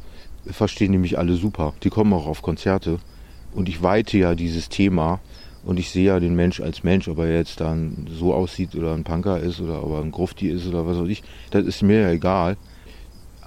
[0.51, 1.73] verstehen die mich alle super.
[1.83, 2.99] Die kommen auch auf Konzerte.
[3.55, 5.21] Und ich weite ja dieses Thema.
[5.65, 8.93] Und ich sehe ja den Mensch als Mensch, ob er jetzt dann so aussieht oder
[8.93, 11.23] ein Punker ist oder ob er ein Grufti ist oder was weiß ich.
[11.51, 12.57] Das ist mir ja egal.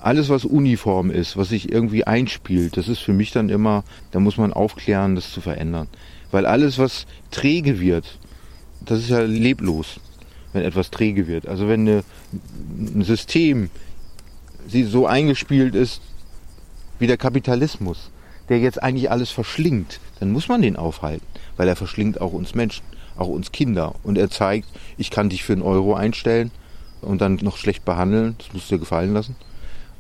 [0.02, 4.20] Alles, was uniform ist, was sich irgendwie einspielt, das ist für mich dann immer, da
[4.20, 5.88] muss man aufklären, das zu verändern.
[6.32, 8.18] Weil alles, was träge wird,
[8.84, 10.00] das ist ja leblos,
[10.54, 11.48] wenn etwas träge wird.
[11.48, 12.04] Also wenn eine,
[12.78, 13.70] ein System
[14.68, 16.02] sie so eingespielt ist
[17.00, 18.10] wie der Kapitalismus,
[18.50, 21.26] der jetzt eigentlich alles verschlingt, dann muss man den aufhalten,
[21.58, 22.84] weil er verschlingt auch uns Menschen,
[23.18, 23.96] auch uns Kinder.
[24.04, 26.52] Und er zeigt, ich kann dich für einen Euro einstellen
[27.02, 29.36] und dann noch schlecht behandeln, das musst du dir gefallen lassen.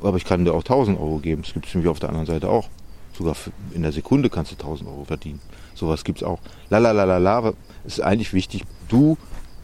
[0.01, 2.25] Aber ich kann dir auch 1000 Euro geben, das gibt es nämlich auf der anderen
[2.27, 2.69] Seite auch.
[3.17, 3.35] Sogar
[3.73, 5.39] in der Sekunde kannst du 1000 Euro verdienen.
[5.75, 6.39] Sowas gibt es auch.
[6.69, 7.53] Lalalala,
[7.85, 9.17] ist eigentlich wichtig, du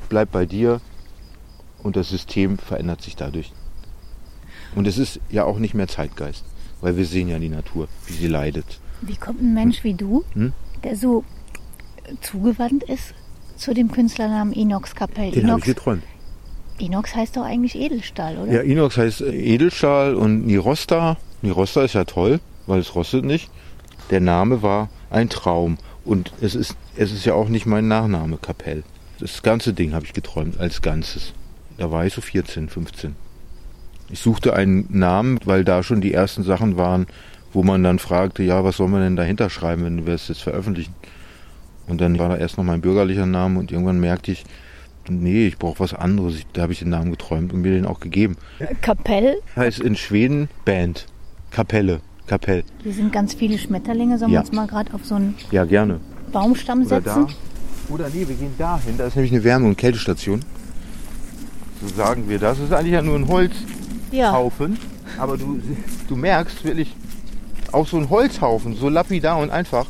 [0.09, 0.81] bleib bei dir
[1.83, 3.51] und das System verändert sich dadurch.
[4.75, 6.43] Und es ist ja auch nicht mehr Zeitgeist,
[6.81, 8.79] weil wir sehen ja die Natur, wie sie leidet.
[9.01, 10.53] Wie kommt ein Mensch wie du, Hm?
[10.83, 11.23] der so
[12.21, 13.13] zugewandt ist
[13.55, 15.31] zu dem Künstlernamen Inox Kapell?
[15.31, 16.03] Den habe ich geträumt.
[16.79, 18.51] Inox heißt doch eigentlich Edelstahl, oder?
[18.51, 21.17] Ja, Inox heißt äh, Edelstahl und Nirosta.
[21.41, 23.49] Nirosta ist ja toll, weil es rostet nicht.
[24.09, 25.77] Der Name war ein Traum.
[26.05, 28.83] Und es ist, es ist ja auch nicht mein Nachname, Kapell.
[29.19, 31.33] Das ganze Ding habe ich geträumt, als Ganzes.
[31.77, 33.15] Da war ich so 14, 15.
[34.09, 37.07] Ich suchte einen Namen, weil da schon die ersten Sachen waren,
[37.51, 40.43] wo man dann fragte, ja, was soll man denn dahinter schreiben, wenn wir es jetzt
[40.43, 40.93] veröffentlichen?
[41.87, 44.45] Und dann war da erst noch mein bürgerlicher Name und irgendwann merkte ich,
[45.09, 46.35] nee, ich brauche was anderes.
[46.35, 48.37] Ich, da habe ich den Namen geträumt und mir den auch gegeben.
[48.81, 51.05] Kapell, Heißt in Schweden Band.
[51.51, 52.01] Kapelle.
[52.27, 52.63] Kapell.
[52.83, 54.17] hier sind ganz viele Schmetterlinge.
[54.17, 54.39] Sollen Ja.
[54.41, 55.99] wir uns mal gerade auf so einen Ja, gerne.
[56.33, 57.27] Baumstamm Oder setzen?
[57.27, 57.93] da.
[57.93, 58.97] Oder nee, wir gehen dahin.
[58.97, 60.41] Da ist nämlich eine Wärme- und Kältestation.
[61.81, 62.57] So sagen wir das.
[62.57, 64.77] Das ist eigentlich ja nur ein Holzhaufen.
[64.77, 65.21] Ja.
[65.21, 65.59] Aber du,
[66.07, 66.95] du merkst wirklich,
[67.71, 69.87] auch so ein Holzhaufen, so lapidar und einfach,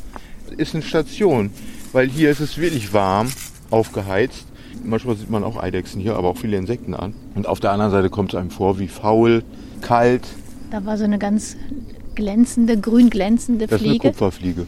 [0.58, 1.50] ist eine Station.
[1.94, 3.30] Weil hier ist es wirklich warm,
[3.72, 4.46] aufgeheizt.
[4.84, 7.14] Manchmal sieht man auch Eidechsen hier, aber auch viele Insekten an.
[7.36, 9.44] Und auf der anderen Seite kommt es einem vor wie faul,
[9.82, 10.28] kalt.
[10.72, 11.56] Da war so eine ganz
[12.16, 14.08] glänzende, grün glänzende Das ist eine Fliege.
[14.10, 14.66] Kupferfliege.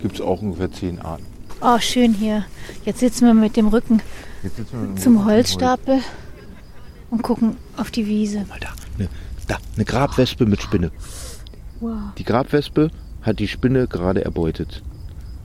[0.00, 1.24] Gibt es auch ungefähr zehn Arten.
[1.60, 2.44] Oh, schön hier.
[2.84, 4.00] Jetzt sitzen wir mit dem Rücken
[4.42, 4.50] wir
[4.88, 5.50] im zum Holz.
[5.52, 6.00] Holzstapel
[7.10, 8.44] und gucken auf die Wiese.
[8.48, 9.08] Mal da, eine,
[9.46, 10.90] da, eine Grabwespe mit Spinne.
[11.80, 12.14] Wow.
[12.18, 12.90] Die Grabwespe
[13.22, 14.82] hat die Spinne gerade erbeutet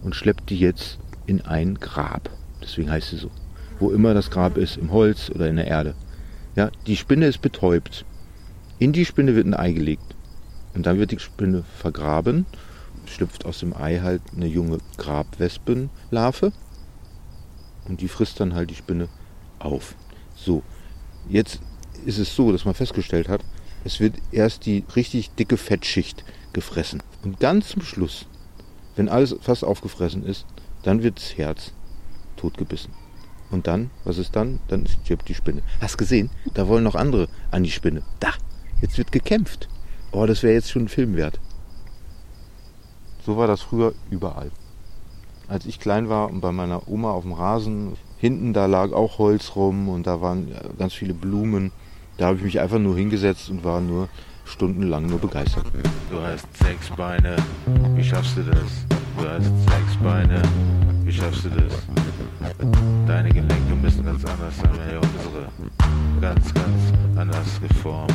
[0.04, 0.98] und schleppt die jetzt
[1.28, 2.30] in ein Grab.
[2.62, 3.30] Deswegen heißt sie so.
[3.80, 5.96] Wo immer das Grab ist, im Holz oder in der Erde.
[6.56, 8.06] Ja, die Spinne ist betäubt.
[8.80, 10.16] In die Spinne wird ein Ei gelegt.
[10.74, 12.46] Und dann wird die Spinne vergraben.
[13.06, 16.52] Schlüpft aus dem Ei halt eine junge Grabwespenlarve.
[17.88, 19.08] Und die frisst dann halt die Spinne
[19.60, 19.96] auf.
[20.36, 20.64] So,
[21.30, 21.62] jetzt
[22.06, 23.42] ist es so, dass man festgestellt hat,
[23.84, 27.02] es wird erst die richtig dicke Fettschicht gefressen.
[27.24, 28.28] Und ganz zum Schluss,
[28.96, 30.46] wenn alles fast aufgefressen ist,
[30.84, 31.74] dann wird das Herz
[32.36, 32.92] totgebissen.
[33.50, 34.60] Und dann, was ist dann?
[34.68, 35.62] Dann stirbt die Spinne.
[35.80, 36.30] Hast gesehen?
[36.54, 38.04] Da wollen noch andere an die Spinne.
[38.20, 38.30] Da,
[38.82, 39.70] jetzt wird gekämpft.
[40.12, 41.40] Oh, das wäre jetzt schon ein Film wert.
[43.26, 44.52] So war das früher überall.
[45.48, 49.18] Als ich klein war und bei meiner Oma auf dem Rasen, hinten da lag auch
[49.18, 51.72] Holz rum und da waren ja, ganz viele Blumen.
[52.18, 54.10] Da habe ich mich einfach nur hingesetzt und war nur
[54.46, 55.66] stundenlang nur begeistert.
[56.10, 57.36] Du hast sechs Beine,
[57.96, 58.86] wie schaffst du das?
[59.18, 60.42] Du hast sechs Beine,
[61.08, 61.74] wie schaffst du das?
[63.08, 65.48] Deine Gelenke müssen ganz anders sein, ja unsere.
[66.20, 68.14] Ganz, ganz anders geformt.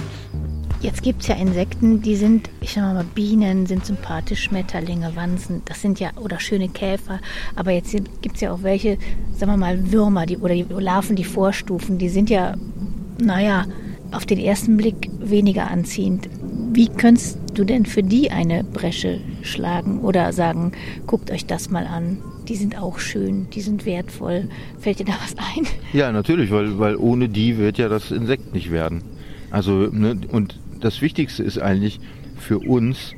[0.81, 5.63] Jetzt gibt es ja Insekten, die sind, ich sag mal, Bienen sind sympathisch, Schmetterlinge, Wanzen,
[5.65, 7.21] das sind ja, oder schöne Käfer.
[7.57, 8.99] Aber jetzt gibt es ja auch welche,
[9.37, 12.57] sagen wir mal, Würmer die, oder die Larven, die Vorstufen, die sind ja,
[13.19, 13.65] naja,
[14.11, 16.29] auf den ersten Blick weniger anziehend.
[16.73, 20.73] Wie könntest du denn für die eine Bresche schlagen oder sagen,
[21.07, 22.19] guckt euch das mal an?
[22.49, 24.49] Die sind auch schön, die sind wertvoll.
[24.79, 25.67] Fällt dir da was ein?
[25.93, 29.03] Ja, natürlich, weil, weil ohne die wird ja das Insekt nicht werden.
[29.51, 32.01] Also, ne, und das Wichtigste ist eigentlich
[32.37, 33.15] für uns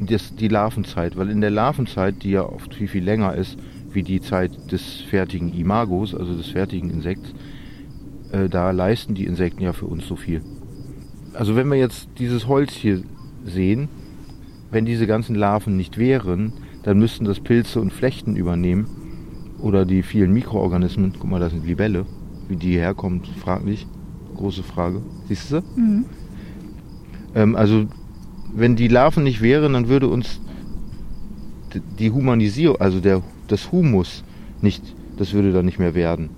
[0.00, 3.58] das, die Larvenzeit, weil in der Larvenzeit, die ja oft viel, viel länger ist,
[3.92, 7.34] wie die Zeit des fertigen Imagos, also des fertigen Insekts,
[8.32, 10.42] äh, da leisten die Insekten ja für uns so viel.
[11.34, 13.02] Also wenn wir jetzt dieses Holz hier
[13.44, 13.88] sehen,
[14.70, 18.86] wenn diese ganzen Larven nicht wären, dann müssten das Pilze und Flechten übernehmen
[19.60, 21.14] oder die vielen Mikroorganismen.
[21.18, 22.06] Guck mal, da sind Libelle.
[22.48, 23.86] Wie die herkommt, fraglich.
[24.36, 25.02] Große Frage.
[25.28, 25.62] Siehst du?
[27.34, 27.86] Ähm, also,
[28.52, 30.40] wenn die Larven nicht wären, dann würde uns
[31.98, 34.24] die Humanisierung, also der, das Humus,
[34.60, 34.82] nicht,
[35.16, 36.30] das würde dann nicht mehr werden.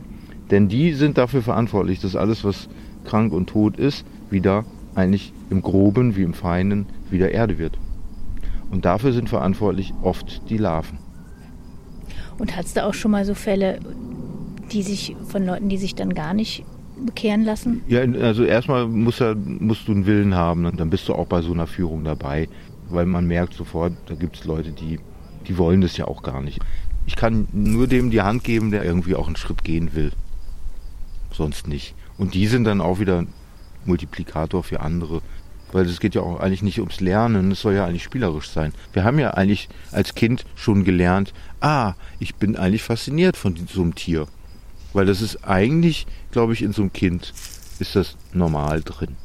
[0.51, 2.69] Denn die sind dafür verantwortlich, dass alles, was
[3.05, 7.79] krank und tot ist, wieder eigentlich im Groben wie im Feinen wieder Erde wird.
[8.71, 10.99] Und dafür sind verantwortlich oft die Larven.
[12.39, 13.79] Und hattest du auch schon mal so Fälle,
[14.73, 16.65] die sich von Leuten, die sich dann gar nicht
[17.05, 17.83] bekehren lassen?
[17.87, 21.27] Ja, also erstmal muss er, musst du einen Willen haben und dann bist du auch
[21.27, 22.49] bei so einer Führung dabei,
[22.89, 24.99] weil man merkt sofort, da gibt es Leute, die,
[25.47, 26.61] die wollen das ja auch gar nicht.
[27.07, 30.13] Ich kann nur dem die Hand geben, der irgendwie auch einen Schritt gehen will.
[31.33, 31.95] Sonst nicht.
[32.17, 33.27] Und die sind dann auch wieder
[33.85, 35.21] Multiplikator für andere.
[35.75, 38.73] Weil es geht ja auch eigentlich nicht ums Lernen, es soll ja eigentlich spielerisch sein.
[38.93, 43.83] Wir haben ja eigentlich als Kind schon gelernt, ah, ich bin eigentlich fasziniert von so
[43.83, 44.29] einem Tier.
[44.93, 47.35] Weil das ist eigentlich, glaube ich, in so einem Kind
[47.81, 49.17] ist das normal drin.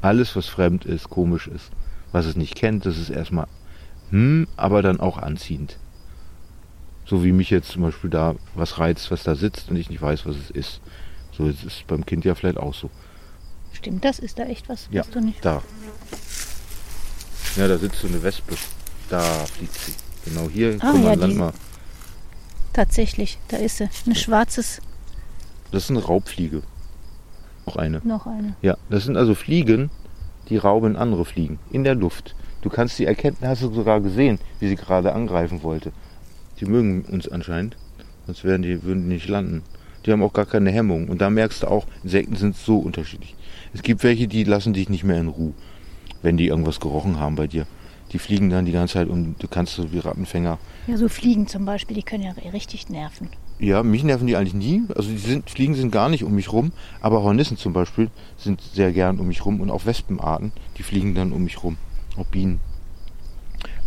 [0.00, 1.70] Alles, was fremd ist, komisch ist,
[2.10, 3.46] was es nicht kennt, das ist erstmal
[4.12, 5.78] hm, aber dann auch anziehend.
[7.04, 10.00] So wie mich jetzt zum Beispiel da was reizt, was da sitzt und ich nicht
[10.00, 10.80] weiß, was es ist.
[11.32, 12.90] So ist es beim Kind ja vielleicht auch so.
[13.72, 14.18] Stimmt das?
[14.18, 14.88] Ist da echt was?
[14.90, 15.44] Ja, du nicht?
[15.44, 15.62] da.
[17.56, 18.54] Ja, da sitzt so eine Wespe.
[19.08, 19.92] Da fliegt sie.
[20.24, 20.76] Genau hier.
[20.80, 21.52] Ah, Guck mal, ja, land die- mal.
[22.72, 23.88] Tatsächlich, da ist sie.
[24.06, 24.80] Ein schwarzes,
[25.70, 26.62] Das ist eine Raubfliege.
[27.66, 28.00] Auch eine.
[28.04, 28.56] noch eine.
[28.62, 29.90] Ja, das sind also Fliegen,
[30.48, 32.34] die rauben andere Fliegen in der Luft.
[32.62, 35.92] Du kannst sie erkennen, hast du sogar gesehen, wie sie gerade angreifen wollte.
[36.60, 37.76] Die mögen uns anscheinend,
[38.26, 39.62] sonst wären die, würden die nicht landen.
[40.06, 41.08] Die haben auch gar keine Hemmung.
[41.08, 43.36] Und da merkst du auch, Insekten sind so unterschiedlich.
[43.74, 45.54] Es gibt welche, die lassen dich nicht mehr in Ruhe,
[46.22, 47.66] wenn die irgendwas gerochen haben bei dir.
[48.12, 50.58] Die fliegen dann die ganze Zeit und du kannst so wie Rattenfänger.
[50.86, 53.30] Ja, so Fliegen zum Beispiel, die können ja richtig nerven.
[53.58, 54.82] Ja, mich nerven die eigentlich nie.
[54.94, 58.60] Also die sind, Fliegen sind gar nicht um mich rum, aber Hornissen zum Beispiel sind
[58.60, 61.78] sehr gern um mich rum und auch Wespenarten, die fliegen dann um mich rum.
[62.16, 62.60] Auch Bienen.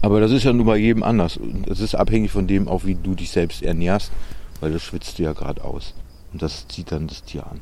[0.02, 1.38] Aber das ist ja nun bei jedem anders.
[1.38, 4.12] Und es ist abhängig von dem, auch wie du dich selbst ernährst,
[4.60, 5.94] weil das schwitzt du ja gerade aus.
[6.32, 7.60] Und das zieht dann das Tier an.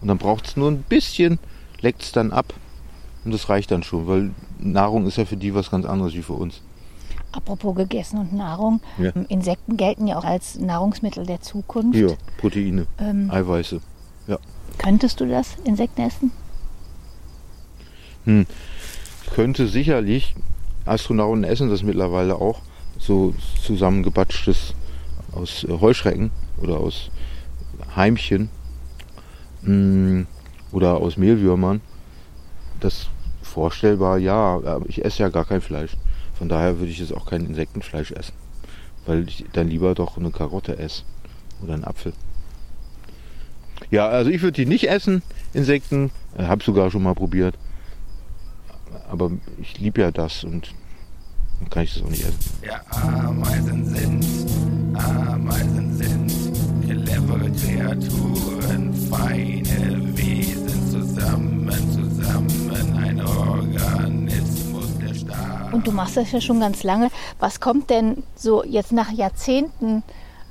[0.00, 1.38] Und dann braucht es nur ein bisschen,
[1.82, 2.54] leckt es dann ab
[3.24, 6.22] und das reicht dann schon, weil Nahrung ist ja für die was ganz anderes wie
[6.22, 6.62] für uns.
[7.32, 8.80] Apropos gegessen und Nahrung.
[8.98, 9.10] Ja.
[9.28, 11.98] Insekten gelten ja auch als Nahrungsmittel der Zukunft.
[11.98, 13.30] Ja, Proteine, Ähm.
[13.30, 13.80] Eiweiße.
[14.26, 14.38] Ja.
[14.78, 16.32] Könntest du das, Insekten essen?
[19.34, 20.34] Könnte sicherlich,
[20.84, 22.60] Astronauten essen das mittlerweile auch,
[22.98, 24.74] so zusammengebatschtes
[25.32, 27.10] aus äh, Heuschrecken oder aus
[27.96, 28.48] Heimchen
[29.62, 30.22] mm,
[30.72, 31.80] oder aus Mehlwürmern.
[32.80, 33.08] Das
[33.42, 35.96] vorstellbar, ja, aber ich esse ja gar kein Fleisch.
[36.34, 38.32] Von daher würde ich jetzt auch kein Insektenfleisch essen,
[39.06, 41.02] weil ich dann lieber doch eine Karotte esse
[41.62, 42.12] oder einen Apfel.
[43.90, 46.10] Ja, also ich würde die nicht essen, Insekten.
[46.36, 47.56] Habe sogar schon mal probiert.
[49.10, 49.30] Aber
[49.60, 50.74] ich liebe ja das und
[51.60, 52.38] dann kann ich das auch nicht essen.
[52.64, 54.24] Ja, Ameisen sind,
[54.94, 56.32] Ameisen sind
[56.84, 59.71] clevere Kreaturen, feine
[65.72, 67.10] Und du machst das ja schon ganz lange.
[67.40, 70.02] Was kommt denn so jetzt nach Jahrzehnten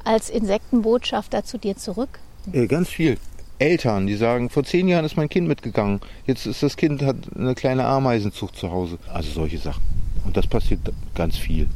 [0.04, 2.20] als Insektenbotschafter zu dir zurück?
[2.52, 3.18] Äh, ganz viel.
[3.60, 6.02] Eltern, die sagen, vor zehn Jahren ist mein Kind mitgegangen.
[6.26, 8.98] Jetzt ist das Kind, hat eine kleine Ameisenzucht zu Hause.
[9.14, 9.84] Also solche Sachen.
[10.26, 10.80] Und das passiert
[11.14, 11.68] ganz viel.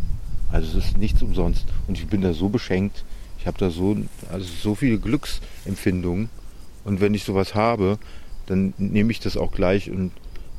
[0.52, 1.66] Also es ist nichts umsonst.
[1.88, 3.06] Und ich bin da so beschenkt.
[3.38, 3.96] Ich habe da so,
[4.32, 6.30] also so viele Glücksempfindungen.
[6.84, 8.00] Und wenn ich sowas habe,
[8.48, 10.12] dann nehme ich das auch gleich und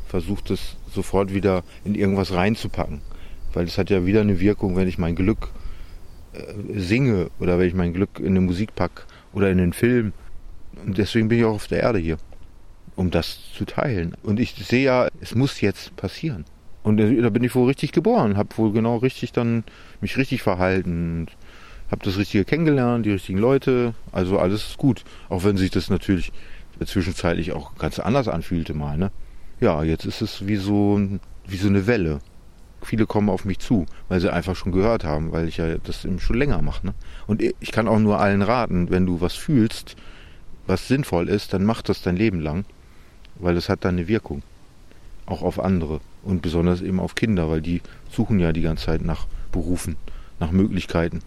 [0.06, 3.00] versuche das sofort wieder in irgendwas reinzupacken.
[3.52, 5.50] Weil es hat ja wieder eine Wirkung, wenn ich mein Glück
[6.32, 10.12] äh, singe oder wenn ich mein Glück in eine Musik packe oder in einen Film.
[10.84, 12.18] Und deswegen bin ich auch auf der Erde hier,
[12.96, 14.14] um das zu teilen.
[14.22, 16.44] Und ich sehe ja, es muss jetzt passieren.
[16.82, 19.64] Und da da bin ich wohl richtig geboren, habe wohl genau richtig dann
[20.00, 21.36] mich richtig verhalten und
[21.90, 23.94] habe das Richtige kennengelernt, die richtigen Leute.
[24.12, 26.32] Also alles ist gut, auch wenn sich das natürlich
[26.84, 28.98] zwischenzeitlich auch ganz anders anfühlte mal.
[28.98, 29.10] Ne?
[29.60, 31.00] Ja, jetzt ist es wie so,
[31.46, 32.20] wie so eine Welle.
[32.82, 36.04] Viele kommen auf mich zu, weil sie einfach schon gehört haben, weil ich ja das
[36.04, 36.86] eben schon länger mache.
[36.86, 36.94] Ne?
[37.26, 39.96] Und ich kann auch nur allen raten, wenn du was fühlst,
[40.66, 42.64] was sinnvoll ist, dann mach das dein Leben lang,
[43.36, 44.42] weil es hat dann eine Wirkung.
[45.24, 49.02] Auch auf andere und besonders eben auf Kinder, weil die suchen ja die ganze Zeit
[49.02, 49.96] nach Berufen,
[50.38, 51.20] nach Möglichkeiten.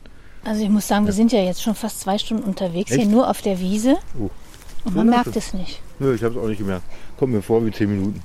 [0.43, 3.11] Also ich muss sagen, wir sind ja jetzt schon fast zwei Stunden unterwegs hier Echt?
[3.11, 4.29] nur auf der Wiese Oh.
[4.85, 5.81] Und man So merkt es nicht.
[5.99, 6.83] Nö, ich habe es auch nicht gemerkt.
[7.17, 8.21] Kommt mir vor wie zehn Minuten.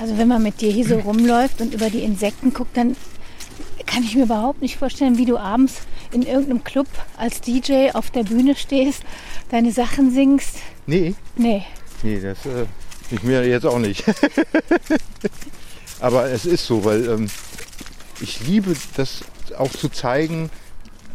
[0.00, 2.96] Also wenn man mit dir hier so rumläuft und über die Insekten guckt, dann
[3.86, 5.74] kann ich mir überhaupt nicht vorstellen, wie du abends
[6.12, 9.02] in irgendeinem Club als DJ auf der Bühne stehst,
[9.50, 10.56] deine Sachen singst.
[10.86, 11.64] Nee, Nee.
[12.02, 12.66] Nee, das äh,
[13.10, 14.04] ich mir jetzt auch nicht.
[16.00, 17.30] Aber es ist so, weil ähm,
[18.20, 19.24] ich liebe das
[19.56, 20.50] auch zu zeigen,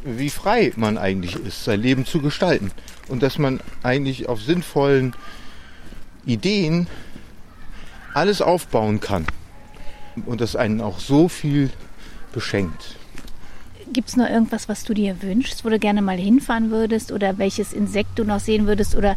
[0.05, 2.71] wie frei man eigentlich ist, sein Leben zu gestalten.
[3.07, 5.13] Und dass man eigentlich auf sinnvollen
[6.25, 6.87] Ideen
[8.13, 9.25] alles aufbauen kann.
[10.25, 11.69] Und das einen auch so viel
[12.31, 12.97] beschenkt.
[13.91, 17.37] Gibt es noch irgendwas, was du dir wünschst, wo du gerne mal hinfahren würdest oder
[17.37, 19.15] welches Insekt du noch sehen würdest oder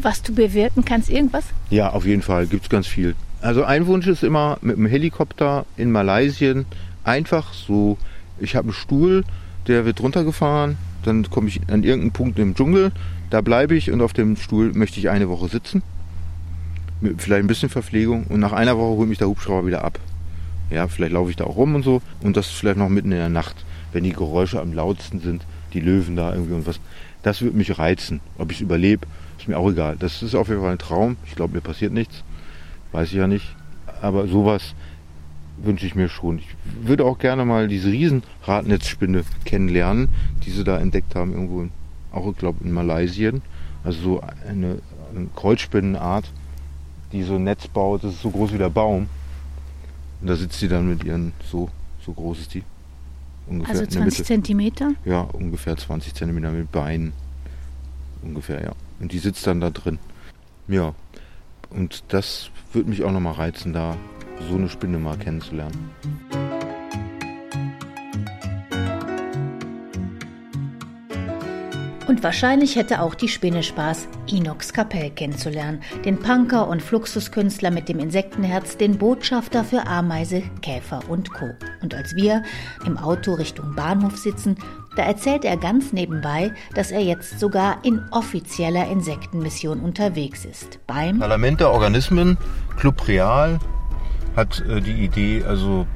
[0.00, 1.10] was du bewirken kannst?
[1.10, 1.44] Irgendwas?
[1.70, 3.14] Ja, auf jeden Fall gibt es ganz viel.
[3.40, 6.66] Also ein Wunsch ist immer mit dem Helikopter in Malaysien
[7.02, 7.98] einfach so,
[8.38, 9.24] ich habe einen Stuhl,
[9.66, 12.92] der wird runtergefahren, dann komme ich an irgendeinen Punkt im Dschungel,
[13.30, 15.82] da bleibe ich und auf dem Stuhl möchte ich eine Woche sitzen.
[17.00, 19.98] Mit vielleicht ein bisschen Verpflegung und nach einer Woche holt mich der Hubschrauber wieder ab.
[20.70, 23.18] Ja, vielleicht laufe ich da auch rum und so und das vielleicht noch mitten in
[23.18, 26.80] der Nacht, wenn die Geräusche am lautsten sind, die Löwen da irgendwie und was.
[27.22, 28.20] Das würde mich reizen.
[28.38, 29.06] Ob ich es überlebe,
[29.38, 29.96] ist mir auch egal.
[29.98, 31.16] Das ist auf jeden Fall ein Traum.
[31.26, 32.22] Ich glaube, mir passiert nichts.
[32.92, 33.56] Weiß ich ja nicht.
[34.00, 34.74] Aber sowas
[35.56, 36.38] wünsche ich mir schon.
[36.38, 36.48] Ich
[36.82, 40.08] würde auch gerne mal diese Riesenradnetzspinne kennenlernen,
[40.44, 41.70] die sie da entdeckt haben, irgendwo, in,
[42.12, 43.42] auch ich glaube in Malaysien.
[43.82, 44.78] Also so eine,
[45.14, 46.30] eine Kreuzspinnenart,
[47.12, 49.08] die so ein Netz baut, das ist so groß wie der Baum.
[50.20, 51.68] Und da sitzt sie dann mit ihren, so,
[52.04, 52.62] so groß ist die.
[53.46, 54.26] Ungefähr Also in der 20 Mitte.
[54.26, 54.92] Zentimeter?
[55.04, 57.12] Ja, ungefähr 20 Zentimeter mit Beinen.
[58.22, 58.72] Ungefähr, ja.
[59.00, 59.98] Und die sitzt dann da drin.
[60.66, 60.94] Ja.
[61.70, 63.96] Und das würde mich auch nochmal reizen, da
[64.48, 65.90] so eine Spinne mal kennenzulernen.
[72.06, 75.82] Und wahrscheinlich hätte auch die Spinne Spaß, Inox Kapell kennenzulernen.
[76.04, 81.46] Den Punker und Fluxuskünstler mit dem Insektenherz, den Botschafter für Ameise, Käfer und Co.
[81.82, 82.42] Und als wir
[82.86, 84.56] im Auto Richtung Bahnhof sitzen,
[84.96, 90.78] da erzählt er ganz nebenbei, dass er jetzt sogar in offizieller Insektenmission unterwegs ist.
[90.86, 92.36] Beim Parlament der Organismen,
[92.76, 93.58] Club Real,
[94.36, 95.86] hat äh, die Idee, also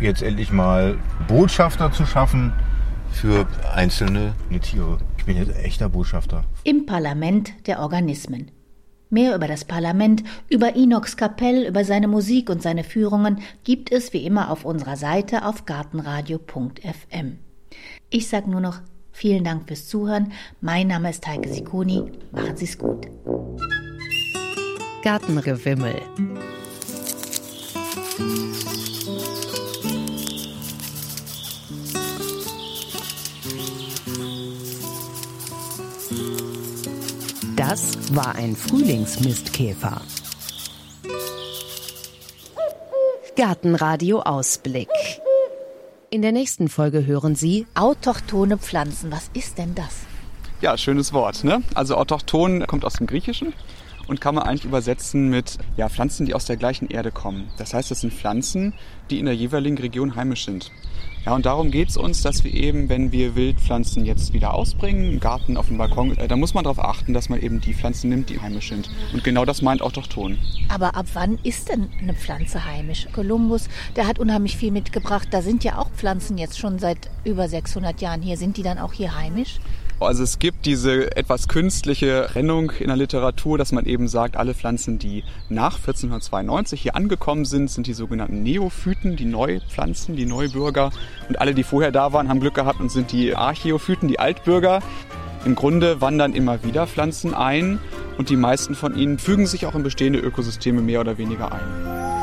[0.00, 0.96] jetzt endlich mal
[1.28, 2.52] Botschafter zu schaffen
[3.12, 4.32] für einzelne
[4.62, 4.98] Tiere.
[5.18, 6.44] Ich bin jetzt echter Botschafter.
[6.64, 8.50] im Parlament der Organismen.
[9.10, 14.14] Mehr über das Parlament, über Inox Kapell, über seine Musik und seine Führungen gibt es
[14.14, 17.38] wie immer auf unserer Seite auf gartenradio.fm.
[18.08, 18.80] Ich sage nur noch
[19.12, 20.32] vielen Dank fürs Zuhören.
[20.62, 22.10] Mein Name ist Heike Sikoni.
[22.32, 23.06] Machen Sie es gut.
[25.02, 26.00] Gartengewimmel.
[37.56, 40.02] Das war ein Frühlingsmistkäfer.
[43.34, 44.88] Gartenradio Ausblick.
[46.10, 49.10] In der nächsten Folge hören Sie Autochtone Pflanzen.
[49.10, 50.00] Was ist denn das?
[50.60, 51.44] Ja, schönes Wort.
[51.44, 51.62] Ne?
[51.74, 53.54] Also autochton kommt aus dem Griechischen
[54.08, 57.48] und kann man eigentlich übersetzen mit ja, Pflanzen, die aus der gleichen Erde kommen.
[57.58, 58.74] Das heißt, das sind Pflanzen,
[59.10, 60.70] die in der jeweiligen Region heimisch sind.
[61.24, 65.04] Ja, und darum geht es uns, dass wir eben, wenn wir Wildpflanzen jetzt wieder ausbringen,
[65.04, 67.74] im Garten, auf dem Balkon, äh, da muss man darauf achten, dass man eben die
[67.74, 68.90] Pflanzen nimmt, die heimisch sind.
[69.12, 70.36] Und genau das meint autochton.
[70.68, 73.06] Aber ab wann ist denn eine Pflanze heimisch?
[73.12, 75.28] Kolumbus, der hat unheimlich viel mitgebracht.
[75.30, 78.36] Da sind ja auch Pflanzen jetzt schon seit über 600 Jahren hier.
[78.36, 79.60] Sind die dann auch hier heimisch?
[80.04, 84.54] Also es gibt diese etwas künstliche Trennung in der Literatur, dass man eben sagt, alle
[84.54, 90.90] Pflanzen, die nach 1492 hier angekommen sind, sind die sogenannten Neophyten, die Neupflanzen, die Neubürger.
[91.28, 94.80] Und alle, die vorher da waren, haben Glück gehabt und sind die Archäophyten, die Altbürger.
[95.44, 97.80] Im Grunde wandern immer wieder Pflanzen ein
[98.16, 102.21] und die meisten von ihnen fügen sich auch in bestehende Ökosysteme mehr oder weniger ein.